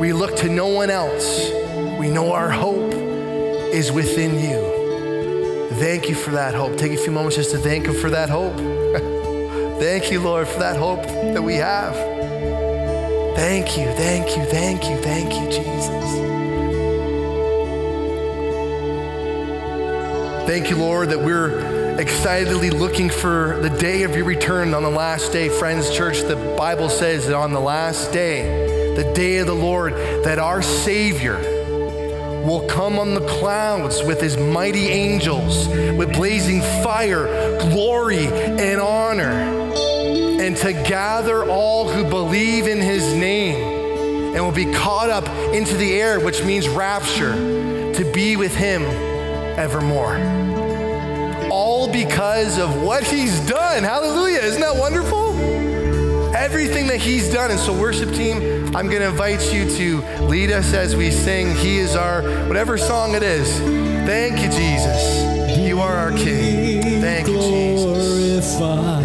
We 0.00 0.14
look 0.14 0.34
to 0.36 0.48
no 0.48 0.68
one 0.68 0.88
else. 0.88 1.50
We 1.98 2.08
know 2.08 2.32
our 2.32 2.48
hope 2.50 2.94
is 2.94 3.92
within 3.92 4.40
you. 4.40 5.68
Thank 5.72 6.08
you 6.08 6.14
for 6.14 6.30
that 6.30 6.54
hope. 6.54 6.78
Take 6.78 6.92
a 6.92 6.96
few 6.96 7.12
moments 7.12 7.36
just 7.36 7.50
to 7.50 7.58
thank 7.58 7.84
Him 7.84 7.92
for 7.92 8.08
that 8.08 8.30
hope. 8.30 8.56
thank 9.78 10.10
you, 10.10 10.22
Lord, 10.22 10.48
for 10.48 10.58
that 10.60 10.78
hope 10.78 11.02
that 11.02 11.42
we 11.42 11.56
have. 11.56 11.94
Thank 13.36 13.76
you, 13.76 13.92
thank 13.92 14.38
you, 14.38 14.44
thank 14.46 14.88
you, 14.88 14.96
thank 15.02 15.34
you, 15.34 15.44
Jesus. 15.50 16.10
Thank 20.48 20.70
you, 20.70 20.76
Lord, 20.76 21.10
that 21.10 21.20
we're 21.20 21.98
excitedly 21.98 22.70
looking 22.70 23.10
for 23.10 23.58
the 23.60 23.68
day 23.68 24.04
of 24.04 24.16
your 24.16 24.24
return 24.24 24.72
on 24.72 24.82
the 24.82 24.90
last 24.90 25.30
day. 25.30 25.50
Friends, 25.50 25.94
church, 25.94 26.22
the 26.22 26.36
Bible 26.56 26.88
says 26.88 27.26
that 27.26 27.36
on 27.36 27.52
the 27.52 27.60
last 27.60 28.12
day, 28.14 28.69
the 29.02 29.14
day 29.14 29.38
of 29.38 29.46
the 29.46 29.54
Lord, 29.54 29.94
that 30.24 30.38
our 30.38 30.60
Savior, 30.60 31.38
will 32.44 32.66
come 32.68 32.98
on 32.98 33.14
the 33.14 33.26
clouds 33.26 34.02
with 34.02 34.20
his 34.20 34.36
mighty 34.36 34.88
angels, 34.88 35.68
with 35.68 36.12
blazing 36.12 36.60
fire, 36.82 37.58
glory, 37.60 38.26
and 38.26 38.78
honor, 38.78 39.30
and 39.30 40.54
to 40.58 40.72
gather 40.72 41.48
all 41.48 41.88
who 41.88 42.04
believe 42.10 42.66
in 42.66 42.78
his 42.78 43.14
name 43.14 44.34
and 44.34 44.44
will 44.44 44.52
be 44.52 44.70
caught 44.70 45.08
up 45.08 45.26
into 45.54 45.74
the 45.78 45.94
air, 45.94 46.20
which 46.20 46.44
means 46.44 46.68
rapture, 46.68 47.32
to 47.94 48.12
be 48.12 48.36
with 48.36 48.54
him 48.54 48.82
evermore. 49.58 50.16
All 51.50 51.90
because 51.90 52.58
of 52.58 52.82
what 52.82 53.02
he's 53.02 53.40
done. 53.48 53.82
Hallelujah. 53.82 54.40
Isn't 54.40 54.60
that 54.60 54.76
wonderful? 54.76 55.30
everything 56.34 56.86
that 56.88 56.98
He's 56.98 57.32
done. 57.32 57.50
And 57.50 57.60
so, 57.60 57.78
worship 57.78 58.10
team, 58.10 58.59
I'm 58.72 58.86
going 58.86 59.02
to 59.02 59.08
invite 59.08 59.52
you 59.52 59.68
to 59.68 60.00
lead 60.26 60.52
us 60.52 60.72
as 60.74 60.94
we 60.94 61.10
sing 61.10 61.56
He 61.56 61.78
is 61.78 61.96
our, 61.96 62.22
whatever 62.46 62.78
song 62.78 63.16
it 63.16 63.22
is. 63.22 63.58
Thank 64.06 64.40
you, 64.40 64.48
Jesus. 64.48 65.58
You 65.58 65.80
are 65.80 65.96
our 65.96 66.12
King. 66.12 67.00
Thank 67.00 67.26
you, 67.26 67.40
Jesus. 67.40 68.99